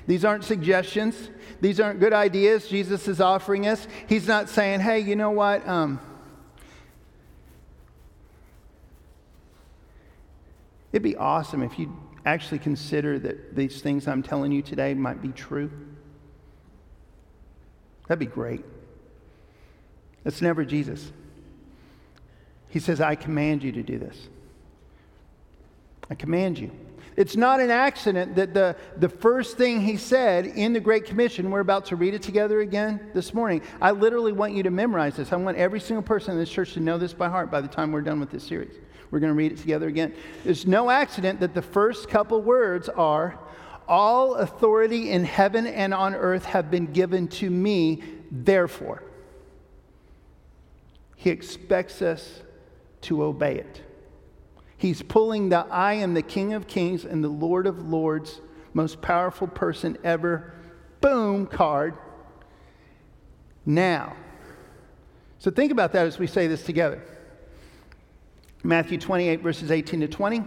These 0.06 0.24
aren't 0.24 0.44
suggestions. 0.44 1.30
These 1.62 1.80
aren't 1.80 2.00
good 2.00 2.14
ideas 2.14 2.68
Jesus 2.68 3.08
is 3.08 3.20
offering 3.20 3.68
us. 3.68 3.88
He's 4.08 4.28
not 4.28 4.50
saying, 4.50 4.80
hey, 4.82 5.00
you 5.00 5.16
know 5.16 5.32
what? 5.32 5.68
Um, 5.68 6.00
it'd 10.92 11.04
be 11.04 11.16
awesome 11.16 11.64
if 11.64 11.78
you 11.80 11.96
actually 12.26 12.60
consider 12.60 13.20
that 13.20 13.56
these 13.56 13.82
things 13.82 14.08
I'm 14.08 14.24
telling 14.24 14.52
you 14.52 14.62
today 14.62 14.94
might 14.94 15.22
be 15.22 15.30
true? 15.30 15.72
That'd 18.08 18.20
be 18.20 18.26
great. 18.26 18.66
That's 20.24 20.42
never 20.42 20.66
Jesus. 20.66 21.12
He 22.70 22.80
says, 22.80 23.02
I 23.02 23.16
command 23.16 23.64
you 23.64 23.72
to 23.72 23.84
do 23.84 23.98
this. 23.98 24.18
I 26.10 26.16
command 26.16 26.60
you. 26.60 26.72
It's 27.16 27.36
not 27.36 27.60
an 27.60 27.70
accident 27.70 28.36
that 28.36 28.54
the, 28.54 28.76
the 28.98 29.10
first 29.10 29.58
thing 29.58 29.82
he 29.82 29.98
said 29.98 30.46
in 30.46 30.74
the 30.74 30.80
Great 30.80 31.06
Commission, 31.06 31.52
we're 31.52 31.60
about 31.60 31.86
to 31.88 31.96
read 31.96 32.14
it 32.14 32.22
together 32.22 32.62
again 32.62 33.12
this 33.14 33.34
morning. 33.34 33.62
I 33.82 33.92
literally 33.92 34.32
want 34.32 34.54
you 34.54 34.64
to 34.64 34.72
memorize 34.72 35.18
this. 35.18 35.34
I 35.34 35.36
want 35.36 35.58
every 35.58 35.82
single 35.82 36.04
person 36.04 36.32
in 36.34 36.40
this 36.40 36.50
church 36.50 36.74
to 36.74 36.80
know 36.80 36.98
this 36.98 37.14
by 37.14 37.28
heart 37.28 37.52
by 37.52 37.62
the 37.62 37.68
time 37.68 37.92
we're 37.92 38.02
done 38.02 38.20
with 38.20 38.32
this 38.32 38.46
series. 38.46 38.74
We're 39.12 39.19
going 39.19 39.32
to 39.32 39.38
read 39.38 39.52
it 39.52 39.58
together 39.58 39.88
again. 39.88 40.13
There's 40.43 40.67
no 40.67 40.89
accident 40.89 41.39
that 41.39 41.54
the 41.54 41.62
first 41.62 42.10
couple 42.10 42.41
words 42.41 42.89
are 42.89 43.39
All 43.88 44.36
authority 44.36 45.10
in 45.10 45.24
heaven 45.24 45.65
and 45.65 45.95
on 45.95 46.13
earth 46.13 46.45
have 46.45 46.69
been 46.69 46.93
given 46.93 47.28
to 47.30 47.50
me, 47.50 48.04
therefore. 48.30 49.02
He 51.15 51.32
expects 51.32 52.04
us 52.04 52.41
to 53.02 53.24
obey 53.24 53.56
it. 53.56 53.82
He's 54.78 55.02
pulling 55.02 55.50
the 55.50 55.65
I 55.72 55.95
am 55.95 56.13
the 56.13 56.22
King 56.22 56.54
of 56.54 56.67
Kings 56.67 57.04
and 57.04 57.24
the 57.24 57.30
Lord 57.30 57.65
of 57.65 57.89
Lords, 57.89 58.41
most 58.74 59.02
powerful 59.02 59.48
person 59.48 59.98
ever, 60.04 60.54
boom 61.02 61.48
card. 61.48 61.98
Now. 63.65 64.15
So 65.39 65.50
think 65.50 65.72
about 65.72 65.93
that 65.93 66.06
as 66.06 66.19
we 66.19 66.28
say 66.28 66.48
this 66.48 66.63
together. 66.63 67.04
Matthew 68.63 68.98
28, 68.98 69.41
verses 69.41 69.72
18 69.72 70.02
to 70.02 70.08
20. 70.08 70.43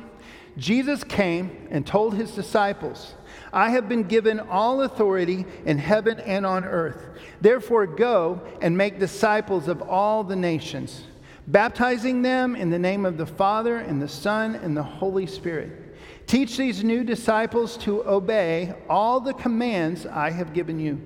Jesus 0.58 1.02
came 1.02 1.66
and 1.70 1.86
told 1.86 2.14
his 2.14 2.32
disciples, 2.32 3.14
I 3.52 3.70
have 3.70 3.88
been 3.88 4.02
given 4.02 4.38
all 4.38 4.82
authority 4.82 5.46
in 5.64 5.78
heaven 5.78 6.20
and 6.20 6.44
on 6.44 6.64
earth. 6.64 7.18
Therefore, 7.40 7.86
go 7.86 8.42
and 8.60 8.76
make 8.76 8.98
disciples 8.98 9.68
of 9.68 9.80
all 9.82 10.24
the 10.24 10.36
nations, 10.36 11.04
baptizing 11.46 12.20
them 12.20 12.54
in 12.54 12.68
the 12.68 12.78
name 12.78 13.06
of 13.06 13.16
the 13.16 13.26
Father, 13.26 13.78
and 13.78 14.00
the 14.00 14.08
Son, 14.08 14.56
and 14.56 14.76
the 14.76 14.82
Holy 14.82 15.26
Spirit. 15.26 15.96
Teach 16.26 16.56
these 16.56 16.84
new 16.84 17.04
disciples 17.04 17.76
to 17.78 18.06
obey 18.06 18.74
all 18.88 19.20
the 19.20 19.34
commands 19.34 20.06
I 20.06 20.30
have 20.30 20.52
given 20.52 20.78
you. 20.78 21.00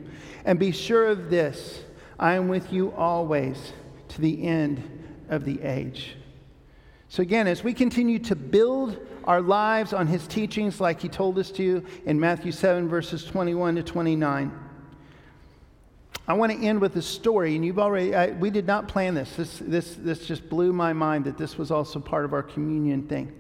And 0.44 0.58
be 0.58 0.72
sure 0.72 1.06
of 1.06 1.30
this 1.30 1.82
I 2.18 2.34
am 2.34 2.48
with 2.48 2.72
you 2.72 2.92
always 2.92 3.72
to 4.08 4.20
the 4.20 4.44
end 4.44 4.82
of 5.28 5.44
the 5.44 5.62
age. 5.62 6.16
So, 7.08 7.22
again, 7.22 7.46
as 7.46 7.62
we 7.62 7.72
continue 7.72 8.18
to 8.20 8.34
build 8.34 8.98
our 9.24 9.40
lives 9.40 9.92
on 9.92 10.06
his 10.06 10.26
teachings 10.26 10.80
like 10.80 11.00
he 11.00 11.08
told 11.08 11.38
us 11.38 11.50
to 11.52 11.84
in 12.04 12.18
Matthew 12.18 12.52
7, 12.52 12.88
verses 12.88 13.24
21 13.24 13.76
to 13.76 13.82
29. 13.82 14.52
I 16.28 16.32
want 16.32 16.50
to 16.52 16.58
end 16.58 16.80
with 16.80 16.96
a 16.96 17.02
story, 17.02 17.54
and 17.54 17.64
you've 17.64 17.78
already, 17.78 18.14
I, 18.14 18.30
we 18.32 18.50
did 18.50 18.66
not 18.66 18.88
plan 18.88 19.14
this. 19.14 19.36
this. 19.36 19.58
This, 19.58 19.94
this 19.94 20.26
just 20.26 20.48
blew 20.48 20.72
my 20.72 20.92
mind 20.92 21.24
that 21.26 21.38
this 21.38 21.56
was 21.56 21.70
also 21.70 22.00
part 22.00 22.24
of 22.24 22.32
our 22.32 22.42
communion 22.42 23.06
thing. 23.06 23.32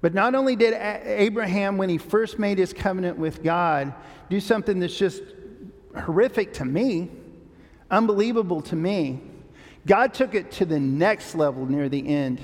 But 0.00 0.14
not 0.14 0.34
only 0.34 0.56
did 0.56 0.74
Abraham, 0.74 1.78
when 1.78 1.88
he 1.88 1.98
first 1.98 2.38
made 2.38 2.58
his 2.58 2.72
covenant 2.72 3.18
with 3.18 3.42
God, 3.42 3.94
do 4.28 4.38
something 4.40 4.78
that's 4.78 4.96
just 4.96 5.22
horrific 5.98 6.52
to 6.54 6.64
me, 6.64 7.10
unbelievable 7.90 8.60
to 8.62 8.76
me, 8.76 9.20
God 9.88 10.12
took 10.12 10.34
it 10.34 10.52
to 10.52 10.66
the 10.66 10.78
next 10.78 11.34
level 11.34 11.64
near 11.66 11.88
the 11.88 12.06
end 12.06 12.40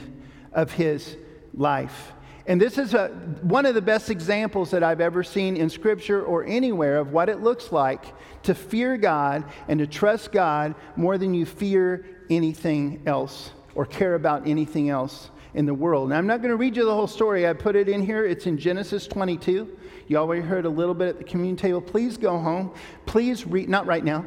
of 0.52 0.72
his 0.72 1.16
life. 1.52 2.12
And 2.46 2.60
this 2.60 2.78
is 2.78 2.94
a, 2.94 3.08
one 3.42 3.66
of 3.66 3.74
the 3.74 3.82
best 3.82 4.10
examples 4.10 4.70
that 4.70 4.82
I've 4.82 5.00
ever 5.00 5.22
seen 5.22 5.56
in 5.56 5.68
Scripture 5.68 6.22
or 6.22 6.44
anywhere 6.44 6.98
of 6.98 7.12
what 7.12 7.28
it 7.28 7.40
looks 7.40 7.70
like 7.70 8.04
to 8.44 8.54
fear 8.54 8.96
God 8.96 9.44
and 9.68 9.78
to 9.78 9.86
trust 9.86 10.32
God 10.32 10.74
more 10.96 11.18
than 11.18 11.34
you 11.34 11.44
fear 11.44 12.04
anything 12.30 13.02
else 13.06 13.50
or 13.74 13.84
care 13.84 14.14
about 14.14 14.46
anything 14.46 14.88
else 14.88 15.30
in 15.52 15.66
the 15.66 15.74
world. 15.74 16.10
And 16.10 16.14
I'm 16.14 16.26
not 16.26 16.40
going 16.40 16.50
to 16.50 16.56
read 16.56 16.76
you 16.76 16.84
the 16.84 16.94
whole 16.94 17.06
story. 17.06 17.46
I 17.46 17.52
put 17.52 17.76
it 17.76 17.88
in 17.88 18.04
here. 18.04 18.26
It's 18.26 18.46
in 18.46 18.58
Genesis 18.58 19.06
22. 19.06 19.76
You 20.08 20.16
already 20.16 20.42
heard 20.42 20.64
a 20.64 20.70
little 20.70 20.94
bit 20.94 21.08
at 21.08 21.18
the 21.18 21.24
communion 21.24 21.56
table. 21.56 21.80
Please 21.80 22.16
go 22.16 22.38
home. 22.38 22.74
Please 23.06 23.46
read, 23.46 23.68
not 23.68 23.86
right 23.86 24.04
now. 24.04 24.24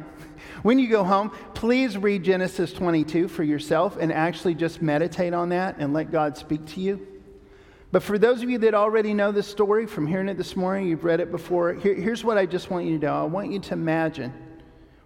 When 0.62 0.78
you 0.78 0.88
go 0.88 1.04
home, 1.04 1.30
please 1.54 1.96
read 1.96 2.24
Genesis 2.24 2.72
22 2.72 3.28
for 3.28 3.42
yourself 3.42 3.96
and 3.98 4.12
actually 4.12 4.54
just 4.54 4.82
meditate 4.82 5.34
on 5.34 5.50
that 5.50 5.76
and 5.78 5.92
let 5.92 6.10
God 6.10 6.36
speak 6.36 6.66
to 6.66 6.80
you. 6.80 7.06
But 7.90 8.02
for 8.02 8.18
those 8.18 8.42
of 8.42 8.50
you 8.50 8.58
that 8.58 8.74
already 8.74 9.14
know 9.14 9.32
this 9.32 9.46
story 9.46 9.86
from 9.86 10.06
hearing 10.06 10.28
it 10.28 10.36
this 10.36 10.56
morning, 10.56 10.88
you've 10.88 11.04
read 11.04 11.20
it 11.20 11.30
before, 11.30 11.72
here, 11.72 11.94
here's 11.94 12.22
what 12.22 12.36
I 12.36 12.44
just 12.44 12.70
want 12.70 12.84
you 12.86 12.92
to 12.92 12.98
do. 12.98 13.06
I 13.06 13.22
want 13.22 13.50
you 13.50 13.58
to 13.60 13.72
imagine 13.72 14.32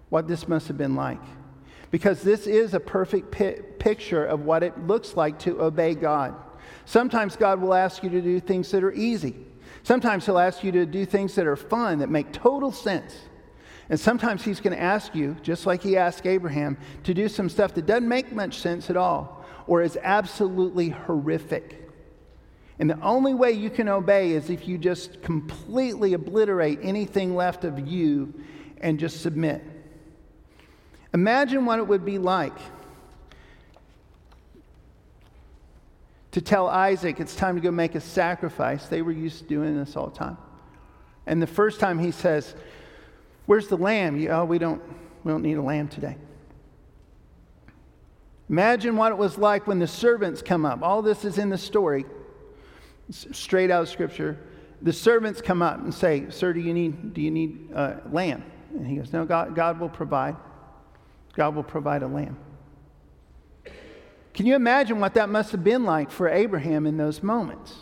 what 0.08 0.26
this 0.26 0.48
must 0.48 0.68
have 0.68 0.76
been 0.76 0.96
like. 0.96 1.22
Because 1.90 2.22
this 2.22 2.46
is 2.46 2.74
a 2.74 2.80
perfect 2.80 3.30
pi- 3.30 3.60
picture 3.78 4.24
of 4.24 4.40
what 4.40 4.62
it 4.62 4.86
looks 4.86 5.16
like 5.16 5.38
to 5.40 5.62
obey 5.62 5.94
God. 5.94 6.34
Sometimes 6.84 7.36
God 7.36 7.60
will 7.60 7.74
ask 7.74 8.02
you 8.02 8.10
to 8.10 8.20
do 8.20 8.40
things 8.40 8.70
that 8.72 8.82
are 8.82 8.92
easy. 8.92 9.36
Sometimes 9.84 10.26
He'll 10.26 10.38
ask 10.38 10.64
you 10.64 10.72
to 10.72 10.86
do 10.86 11.04
things 11.04 11.34
that 11.36 11.46
are 11.46 11.56
fun, 11.56 12.00
that 12.00 12.10
make 12.10 12.32
total 12.32 12.72
sense. 12.72 13.14
And 13.88 13.98
sometimes 13.98 14.44
He's 14.44 14.60
going 14.60 14.76
to 14.76 14.82
ask 14.82 15.14
you, 15.14 15.36
just 15.42 15.66
like 15.66 15.82
He 15.82 15.96
asked 15.96 16.26
Abraham, 16.26 16.78
to 17.04 17.14
do 17.14 17.28
some 17.28 17.48
stuff 17.48 17.74
that 17.74 17.86
doesn't 17.86 18.08
make 18.08 18.32
much 18.32 18.58
sense 18.58 18.90
at 18.90 18.96
all 18.96 19.44
or 19.66 19.82
is 19.82 19.98
absolutely 20.02 20.90
horrific. 20.90 21.78
And 22.78 22.90
the 22.90 23.00
only 23.00 23.34
way 23.34 23.52
you 23.52 23.70
can 23.70 23.88
obey 23.88 24.32
is 24.32 24.50
if 24.50 24.66
you 24.66 24.78
just 24.78 25.22
completely 25.22 26.14
obliterate 26.14 26.80
anything 26.82 27.36
left 27.36 27.64
of 27.64 27.86
you 27.86 28.34
and 28.80 28.98
just 28.98 29.20
submit. 29.20 29.62
Imagine 31.14 31.64
what 31.64 31.78
it 31.78 31.86
would 31.86 32.04
be 32.04 32.18
like 32.18 32.58
to 36.32 36.40
tell 36.40 36.66
Isaac 36.66 37.20
it's 37.20 37.36
time 37.36 37.54
to 37.54 37.60
go 37.60 37.70
make 37.70 37.94
a 37.94 38.00
sacrifice. 38.00 38.86
They 38.86 39.02
were 39.02 39.12
used 39.12 39.40
to 39.40 39.44
doing 39.44 39.76
this 39.76 39.94
all 39.96 40.08
the 40.08 40.16
time. 40.16 40.38
And 41.26 41.40
the 41.40 41.46
first 41.46 41.78
time 41.78 41.98
he 41.98 42.10
says, 42.10 42.54
Where's 43.46 43.68
the 43.68 43.76
lamb? 43.76 44.16
You, 44.18 44.30
oh, 44.30 44.44
we 44.44 44.58
don't, 44.58 44.80
we 45.24 45.32
don't 45.32 45.42
need 45.42 45.56
a 45.56 45.62
lamb 45.62 45.88
today. 45.88 46.16
Imagine 48.48 48.96
what 48.96 49.12
it 49.12 49.18
was 49.18 49.38
like 49.38 49.66
when 49.66 49.78
the 49.78 49.86
servants 49.86 50.42
come 50.42 50.66
up. 50.66 50.82
All 50.82 51.02
this 51.02 51.24
is 51.24 51.38
in 51.38 51.48
the 51.48 51.58
story 51.58 52.04
straight 53.10 53.70
out 53.70 53.82
of 53.82 53.88
Scripture. 53.88 54.38
The 54.82 54.92
servants 54.92 55.40
come 55.40 55.62
up 55.62 55.78
and 55.78 55.92
say, 55.92 56.26
Sir, 56.30 56.52
do 56.52 56.60
you 56.60 56.74
need, 56.74 57.14
do 57.14 57.22
you 57.22 57.30
need 57.30 57.70
uh, 57.74 57.96
lamb? 58.10 58.44
And 58.74 58.86
he 58.86 58.96
goes, 58.96 59.12
No, 59.12 59.24
God, 59.24 59.54
God 59.54 59.80
will 59.80 59.88
provide. 59.88 60.36
God 61.34 61.54
will 61.54 61.62
provide 61.62 62.02
a 62.02 62.08
lamb. 62.08 62.36
Can 64.34 64.46
you 64.46 64.54
imagine 64.54 65.00
what 65.00 65.14
that 65.14 65.28
must 65.28 65.52
have 65.52 65.62
been 65.62 65.84
like 65.84 66.10
for 66.10 66.28
Abraham 66.28 66.86
in 66.86 66.96
those 66.96 67.22
moments? 67.22 67.74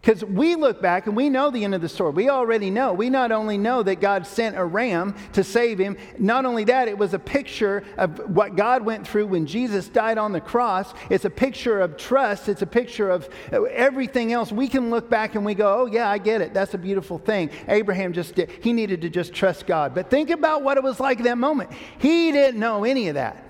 Because 0.00 0.24
we 0.24 0.54
look 0.54 0.80
back 0.80 1.06
and 1.06 1.14
we 1.14 1.28
know 1.28 1.50
the 1.50 1.62
end 1.62 1.74
of 1.74 1.82
the 1.82 1.88
story. 1.88 2.12
We 2.12 2.30
already 2.30 2.70
know. 2.70 2.94
We 2.94 3.10
not 3.10 3.32
only 3.32 3.58
know 3.58 3.82
that 3.82 4.00
God 4.00 4.26
sent 4.26 4.56
a 4.56 4.64
ram 4.64 5.14
to 5.34 5.44
save 5.44 5.78
him, 5.78 5.98
not 6.18 6.46
only 6.46 6.64
that, 6.64 6.88
it 6.88 6.96
was 6.96 7.12
a 7.12 7.18
picture 7.18 7.84
of 7.98 8.18
what 8.34 8.56
God 8.56 8.82
went 8.82 9.06
through 9.06 9.26
when 9.26 9.44
Jesus 9.44 9.88
died 9.88 10.16
on 10.16 10.32
the 10.32 10.40
cross. 10.40 10.94
It's 11.10 11.26
a 11.26 11.30
picture 11.30 11.80
of 11.80 11.98
trust. 11.98 12.48
It's 12.48 12.62
a 12.62 12.66
picture 12.66 13.10
of 13.10 13.28
everything 13.52 14.32
else. 14.32 14.50
We 14.50 14.68
can 14.68 14.88
look 14.88 15.10
back 15.10 15.34
and 15.34 15.44
we 15.44 15.54
go, 15.54 15.82
oh, 15.82 15.86
yeah, 15.86 16.08
I 16.08 16.16
get 16.16 16.40
it. 16.40 16.54
That's 16.54 16.72
a 16.72 16.78
beautiful 16.78 17.18
thing. 17.18 17.50
Abraham 17.68 18.14
just 18.14 18.34
did. 18.34 18.50
He 18.62 18.72
needed 18.72 19.02
to 19.02 19.10
just 19.10 19.34
trust 19.34 19.66
God. 19.66 19.94
But 19.94 20.08
think 20.08 20.30
about 20.30 20.62
what 20.62 20.78
it 20.78 20.82
was 20.82 20.98
like 20.98 21.18
at 21.18 21.24
that 21.24 21.38
moment. 21.38 21.72
He 21.98 22.32
didn't 22.32 22.58
know 22.58 22.84
any 22.84 23.08
of 23.08 23.16
that. 23.16 23.44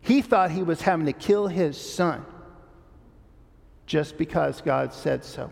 He 0.00 0.22
thought 0.22 0.52
he 0.52 0.62
was 0.62 0.80
having 0.80 1.06
to 1.06 1.12
kill 1.12 1.48
his 1.48 1.76
son 1.76 2.24
just 3.86 4.18
because 4.18 4.60
God 4.60 4.92
said 4.92 5.24
so. 5.24 5.50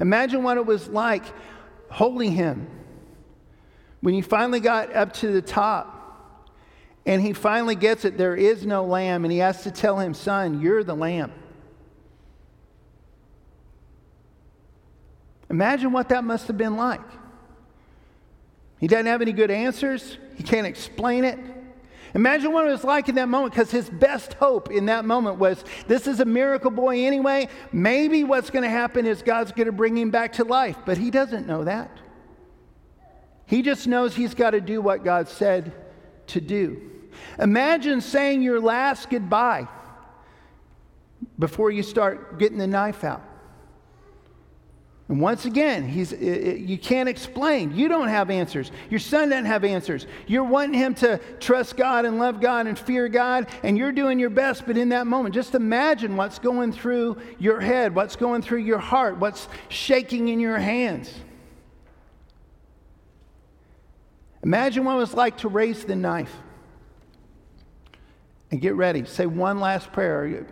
Imagine 0.00 0.42
what 0.42 0.56
it 0.56 0.66
was 0.66 0.88
like 0.88 1.24
holding 1.90 2.32
him. 2.32 2.68
When 4.00 4.14
you 4.14 4.22
finally 4.22 4.60
got 4.60 4.94
up 4.94 5.14
to 5.14 5.32
the 5.32 5.42
top 5.42 6.50
and 7.06 7.22
he 7.22 7.32
finally 7.32 7.74
gets 7.74 8.04
it 8.04 8.18
there 8.18 8.36
is 8.36 8.66
no 8.66 8.84
lamb 8.84 9.24
and 9.24 9.32
he 9.32 9.38
has 9.38 9.62
to 9.62 9.70
tell 9.70 9.98
him 9.98 10.14
son 10.14 10.60
you're 10.60 10.84
the 10.84 10.94
lamb. 10.94 11.32
Imagine 15.48 15.92
what 15.92 16.08
that 16.08 16.24
must 16.24 16.48
have 16.48 16.58
been 16.58 16.76
like. 16.76 17.00
He 18.78 18.88
doesn't 18.88 19.06
have 19.06 19.22
any 19.22 19.32
good 19.32 19.50
answers. 19.50 20.18
He 20.36 20.42
can't 20.42 20.66
explain 20.66 21.24
it 21.24 21.38
Imagine 22.14 22.52
what 22.52 22.66
it 22.66 22.70
was 22.70 22.84
like 22.84 23.08
in 23.08 23.16
that 23.16 23.28
moment 23.28 23.52
because 23.52 23.72
his 23.72 23.90
best 23.90 24.34
hope 24.34 24.70
in 24.70 24.86
that 24.86 25.04
moment 25.04 25.38
was 25.38 25.64
this 25.88 26.06
is 26.06 26.20
a 26.20 26.24
miracle 26.24 26.70
boy 26.70 27.04
anyway. 27.04 27.48
Maybe 27.72 28.22
what's 28.22 28.50
going 28.50 28.62
to 28.62 28.68
happen 28.68 29.04
is 29.04 29.20
God's 29.20 29.50
going 29.50 29.66
to 29.66 29.72
bring 29.72 29.96
him 29.96 30.12
back 30.12 30.34
to 30.34 30.44
life, 30.44 30.76
but 30.86 30.96
he 30.96 31.10
doesn't 31.10 31.46
know 31.46 31.64
that. 31.64 31.90
He 33.46 33.62
just 33.62 33.88
knows 33.88 34.14
he's 34.14 34.34
got 34.34 34.50
to 34.50 34.60
do 34.60 34.80
what 34.80 35.04
God 35.04 35.28
said 35.28 35.72
to 36.28 36.40
do. 36.40 36.90
Imagine 37.38 38.00
saying 38.00 38.42
your 38.42 38.60
last 38.60 39.10
goodbye 39.10 39.66
before 41.38 41.70
you 41.70 41.82
start 41.82 42.38
getting 42.38 42.58
the 42.58 42.66
knife 42.66 43.02
out. 43.02 43.22
And 45.08 45.20
once 45.20 45.44
again, 45.44 45.86
he's, 45.86 46.12
you 46.12 46.78
can't 46.78 47.10
explain. 47.10 47.76
You 47.76 47.88
don't 47.88 48.08
have 48.08 48.30
answers. 48.30 48.72
Your 48.88 49.00
son 49.00 49.28
doesn't 49.28 49.44
have 49.44 49.62
answers. 49.62 50.06
You're 50.26 50.44
wanting 50.44 50.80
him 50.80 50.94
to 50.96 51.18
trust 51.40 51.76
God 51.76 52.06
and 52.06 52.18
love 52.18 52.40
God 52.40 52.66
and 52.66 52.78
fear 52.78 53.08
God, 53.08 53.48
and 53.62 53.76
you're 53.76 53.92
doing 53.92 54.18
your 54.18 54.30
best, 54.30 54.66
but 54.66 54.78
in 54.78 54.88
that 54.90 55.06
moment, 55.06 55.34
just 55.34 55.54
imagine 55.54 56.16
what's 56.16 56.38
going 56.38 56.72
through 56.72 57.18
your 57.38 57.60
head, 57.60 57.94
what's 57.94 58.16
going 58.16 58.40
through 58.40 58.60
your 58.60 58.78
heart, 58.78 59.18
what's 59.18 59.46
shaking 59.68 60.28
in 60.28 60.40
your 60.40 60.58
hands. 60.58 61.12
Imagine 64.42 64.84
what 64.84 64.94
it 64.94 64.98
was 64.98 65.14
like 65.14 65.38
to 65.38 65.48
raise 65.48 65.84
the 65.84 65.96
knife. 65.96 66.34
And 68.50 68.60
get 68.60 68.74
ready. 68.74 69.04
Say 69.04 69.26
one 69.26 69.60
last 69.60 69.92
prayer. 69.92 70.46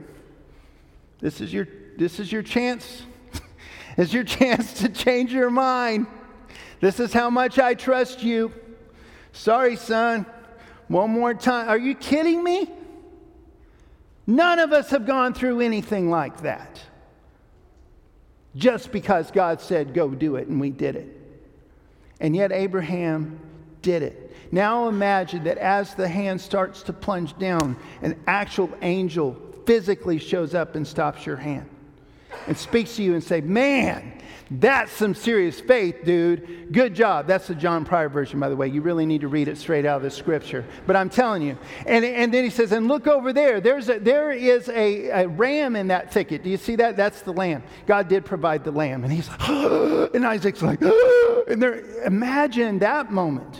This 1.20 1.40
is 1.40 1.52
your, 1.54 1.68
this 1.96 2.18
is 2.18 2.32
your 2.32 2.42
chance 2.42 3.04
it's 3.96 4.12
your 4.12 4.24
chance 4.38 4.74
to 4.74 4.88
change 4.88 5.32
your 5.32 5.50
mind. 5.50 6.06
This 6.80 6.98
is 7.00 7.12
how 7.12 7.30
much 7.30 7.58
I 7.58 7.74
trust 7.74 8.22
you. 8.22 8.52
Sorry, 9.32 9.76
son. 9.76 10.26
One 10.88 11.10
more 11.10 11.34
time. 11.34 11.68
Are 11.68 11.78
you 11.78 11.94
kidding 11.94 12.42
me? 12.42 12.68
None 14.26 14.58
of 14.58 14.72
us 14.72 14.90
have 14.90 15.06
gone 15.06 15.34
through 15.34 15.60
anything 15.60 16.10
like 16.10 16.42
that. 16.42 16.80
Just 18.54 18.92
because 18.92 19.30
God 19.30 19.60
said, 19.60 19.94
go 19.94 20.10
do 20.10 20.36
it, 20.36 20.48
and 20.48 20.60
we 20.60 20.70
did 20.70 20.96
it. 20.96 21.18
And 22.20 22.36
yet, 22.36 22.52
Abraham 22.52 23.40
did 23.80 24.02
it. 24.02 24.36
Now 24.52 24.88
imagine 24.88 25.44
that 25.44 25.58
as 25.58 25.94
the 25.94 26.06
hand 26.06 26.40
starts 26.40 26.82
to 26.84 26.92
plunge 26.92 27.36
down, 27.38 27.76
an 28.02 28.20
actual 28.26 28.70
angel 28.82 29.36
physically 29.64 30.18
shows 30.18 30.54
up 30.54 30.74
and 30.76 30.86
stops 30.86 31.24
your 31.24 31.36
hand 31.36 31.68
and 32.46 32.56
speaks 32.56 32.96
to 32.96 33.02
you 33.02 33.14
and 33.14 33.22
say, 33.22 33.40
Man, 33.40 34.12
that's 34.60 34.92
some 34.92 35.14
serious 35.14 35.60
faith, 35.60 36.04
dude. 36.04 36.72
Good 36.72 36.94
job. 36.94 37.26
That's 37.26 37.46
the 37.46 37.54
John 37.54 37.86
Pryor 37.86 38.10
version, 38.10 38.38
by 38.38 38.50
the 38.50 38.56
way. 38.56 38.68
You 38.68 38.82
really 38.82 39.06
need 39.06 39.22
to 39.22 39.28
read 39.28 39.48
it 39.48 39.56
straight 39.56 39.86
out 39.86 39.96
of 39.96 40.02
the 40.02 40.10
scripture. 40.10 40.66
But 40.86 40.94
I'm 40.94 41.08
telling 41.08 41.40
you. 41.40 41.56
And, 41.86 42.04
and 42.04 42.34
then 42.34 42.44
he 42.44 42.50
says, 42.50 42.72
and 42.72 42.86
look 42.86 43.06
over 43.06 43.32
there. 43.32 43.60
There's 43.60 43.88
a, 43.88 43.98
there 43.98 44.30
is 44.30 44.68
a, 44.68 45.08
a 45.22 45.28
ram 45.28 45.74
in 45.74 45.88
that 45.88 46.12
thicket. 46.12 46.42
Do 46.42 46.50
you 46.50 46.58
see 46.58 46.76
that? 46.76 46.96
That's 46.96 47.22
the 47.22 47.32
lamb. 47.32 47.62
God 47.86 48.08
did 48.08 48.26
provide 48.26 48.62
the 48.62 48.72
lamb. 48.72 49.04
And 49.04 49.12
he's 49.12 49.28
like, 49.28 49.48
and 50.14 50.26
Isaac's 50.26 50.60
like, 50.60 50.82
and 51.48 51.62
there, 51.62 52.04
imagine 52.04 52.80
that 52.80 53.10
moment. 53.10 53.58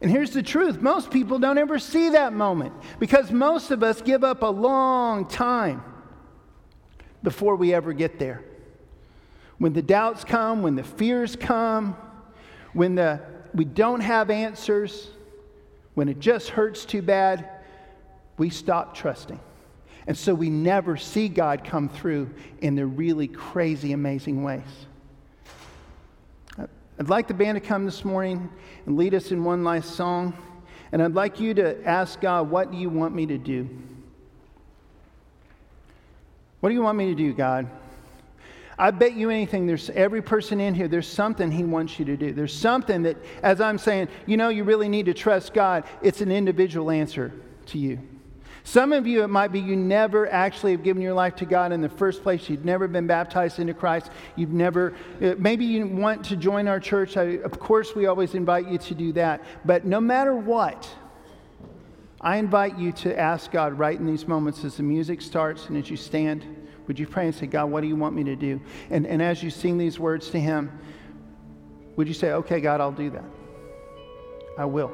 And 0.00 0.10
here's 0.10 0.30
the 0.30 0.42
truth 0.42 0.82
most 0.82 1.10
people 1.10 1.38
don't 1.38 1.58
ever 1.58 1.78
see 1.78 2.10
that 2.10 2.32
moment 2.32 2.74
because 3.00 3.32
most 3.32 3.70
of 3.70 3.82
us 3.82 4.02
give 4.02 4.22
up 4.22 4.42
a 4.42 4.46
long 4.46 5.26
time 5.26 5.82
before 7.24 7.56
we 7.56 7.74
ever 7.74 7.92
get 7.92 8.20
there. 8.20 8.44
When 9.58 9.72
the 9.72 9.82
doubts 9.82 10.22
come, 10.22 10.62
when 10.62 10.76
the 10.76 10.84
fears 10.84 11.34
come, 11.34 11.96
when 12.72 12.94
the, 12.94 13.20
we 13.54 13.64
don't 13.64 14.00
have 14.00 14.30
answers, 14.30 15.08
when 15.94 16.08
it 16.08 16.20
just 16.20 16.50
hurts 16.50 16.84
too 16.84 17.02
bad, 17.02 17.48
we 18.36 18.50
stop 18.50 18.94
trusting. 18.94 19.40
And 20.06 20.16
so 20.16 20.34
we 20.34 20.50
never 20.50 20.96
see 20.96 21.28
God 21.28 21.64
come 21.64 21.88
through 21.88 22.30
in 22.60 22.74
the 22.74 22.84
really 22.84 23.26
crazy, 23.26 23.92
amazing 23.92 24.44
ways. 24.44 24.62
I'd 26.58 27.08
like 27.08 27.26
the 27.26 27.34
band 27.34 27.56
to 27.56 27.60
come 27.60 27.86
this 27.86 28.04
morning 28.04 28.50
and 28.86 28.96
lead 28.96 29.14
us 29.14 29.32
in 29.32 29.42
one 29.42 29.64
last 29.64 29.94
song. 29.94 30.36
And 30.92 31.02
I'd 31.02 31.14
like 31.14 31.40
you 31.40 31.54
to 31.54 31.82
ask 31.84 32.20
God, 32.20 32.50
what 32.50 32.70
do 32.70 32.76
you 32.76 32.90
want 32.90 33.14
me 33.14 33.26
to 33.26 33.38
do? 33.38 33.68
What 36.64 36.70
do 36.70 36.76
you 36.76 36.80
want 36.80 36.96
me 36.96 37.08
to 37.08 37.14
do, 37.14 37.34
God? 37.34 37.68
I 38.78 38.90
bet 38.90 39.12
you 39.12 39.28
anything, 39.28 39.66
there's 39.66 39.90
every 39.90 40.22
person 40.22 40.60
in 40.60 40.72
here, 40.72 40.88
there's 40.88 41.06
something 41.06 41.52
He 41.52 41.62
wants 41.62 41.98
you 41.98 42.06
to 42.06 42.16
do. 42.16 42.32
There's 42.32 42.56
something 42.56 43.02
that, 43.02 43.18
as 43.42 43.60
I'm 43.60 43.76
saying, 43.76 44.08
you 44.24 44.38
know, 44.38 44.48
you 44.48 44.64
really 44.64 44.88
need 44.88 45.04
to 45.04 45.12
trust 45.12 45.52
God, 45.52 45.84
it's 46.00 46.22
an 46.22 46.32
individual 46.32 46.90
answer 46.90 47.34
to 47.66 47.76
you. 47.76 47.98
Some 48.62 48.94
of 48.94 49.06
you, 49.06 49.22
it 49.24 49.28
might 49.28 49.52
be 49.52 49.60
you 49.60 49.76
never 49.76 50.26
actually 50.32 50.72
have 50.72 50.82
given 50.82 51.02
your 51.02 51.12
life 51.12 51.36
to 51.36 51.44
God 51.44 51.70
in 51.70 51.82
the 51.82 51.88
first 51.90 52.22
place. 52.22 52.48
You've 52.48 52.64
never 52.64 52.88
been 52.88 53.06
baptized 53.06 53.58
into 53.58 53.74
Christ. 53.74 54.10
You've 54.34 54.54
never, 54.54 54.94
uh, 55.20 55.34
maybe 55.36 55.66
you 55.66 55.86
want 55.86 56.24
to 56.24 56.36
join 56.36 56.66
our 56.66 56.80
church. 56.80 57.18
I, 57.18 57.40
of 57.44 57.60
course, 57.60 57.94
we 57.94 58.06
always 58.06 58.34
invite 58.34 58.68
you 58.68 58.78
to 58.78 58.94
do 58.94 59.12
that. 59.12 59.42
But 59.66 59.84
no 59.84 60.00
matter 60.00 60.34
what, 60.34 60.88
I 62.24 62.38
invite 62.38 62.78
you 62.78 62.90
to 62.92 63.18
ask 63.18 63.50
God 63.50 63.78
right 63.78 64.00
in 64.00 64.06
these 64.06 64.26
moments 64.26 64.64
as 64.64 64.78
the 64.78 64.82
music 64.82 65.20
starts 65.20 65.66
and 65.66 65.76
as 65.76 65.90
you 65.90 65.98
stand, 65.98 66.53
would 66.86 66.98
you 66.98 67.06
pray 67.06 67.26
and 67.26 67.34
say, 67.34 67.46
God, 67.46 67.66
what 67.66 67.80
do 67.80 67.86
you 67.86 67.96
want 67.96 68.14
me 68.14 68.24
to 68.24 68.36
do? 68.36 68.60
And, 68.90 69.06
and 69.06 69.22
as 69.22 69.42
you 69.42 69.50
sing 69.50 69.78
these 69.78 69.98
words 69.98 70.30
to 70.30 70.40
Him, 70.40 70.70
would 71.96 72.08
you 72.08 72.14
say, 72.14 72.32
okay, 72.32 72.60
God, 72.60 72.80
I'll 72.80 72.92
do 72.92 73.10
that? 73.10 73.24
I 74.58 74.64
will. 74.64 74.92